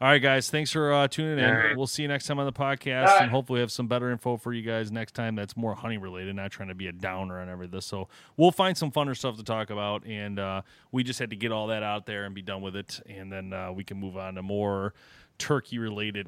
All 0.01 0.09
right, 0.09 0.21
guys. 0.21 0.49
Thanks 0.49 0.71
for 0.71 0.91
uh, 0.91 1.07
tuning 1.07 1.39
in. 1.39 1.49
Right. 1.49 1.77
We'll 1.77 1.87
see 1.87 2.01
you 2.01 2.09
next 2.09 2.27
time 2.27 2.37
on 2.37 2.45
the 2.45 2.51
podcast, 2.51 3.05
right. 3.05 3.21
and 3.21 3.31
hopefully 3.31 3.61
have 3.61 3.71
some 3.71 3.87
better 3.87 4.11
info 4.11 4.35
for 4.35 4.51
you 4.51 4.61
guys 4.61 4.91
next 4.91 5.13
time. 5.13 5.35
That's 5.35 5.55
more 5.55 5.73
honey 5.73 5.97
related, 5.97 6.35
not 6.35 6.51
trying 6.51 6.67
to 6.67 6.75
be 6.75 6.87
a 6.87 6.91
downer 6.91 7.39
on 7.39 7.47
everything. 7.47 7.79
So 7.79 8.09
we'll 8.35 8.51
find 8.51 8.77
some 8.77 8.91
funner 8.91 9.15
stuff 9.15 9.37
to 9.37 9.43
talk 9.43 9.69
about, 9.69 10.05
and 10.05 10.37
uh, 10.37 10.63
we 10.91 11.03
just 11.03 11.19
had 11.19 11.29
to 11.29 11.37
get 11.37 11.53
all 11.53 11.67
that 11.67 11.81
out 11.81 12.05
there 12.05 12.25
and 12.25 12.35
be 12.35 12.41
done 12.41 12.61
with 12.61 12.75
it, 12.75 13.01
and 13.07 13.31
then 13.31 13.53
uh, 13.53 13.71
we 13.71 13.85
can 13.85 13.97
move 13.97 14.17
on 14.17 14.35
to 14.35 14.41
more 14.41 14.93
turkey 15.37 15.79
related 15.79 16.27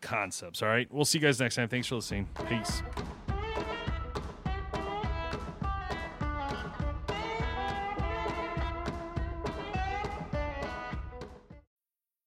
concepts. 0.00 0.62
All 0.62 0.68
right. 0.68 0.86
We'll 0.92 1.04
see 1.04 1.18
you 1.18 1.24
guys 1.24 1.40
next 1.40 1.56
time. 1.56 1.68
Thanks 1.68 1.88
for 1.88 1.96
listening. 1.96 2.28
Peace. 2.48 2.82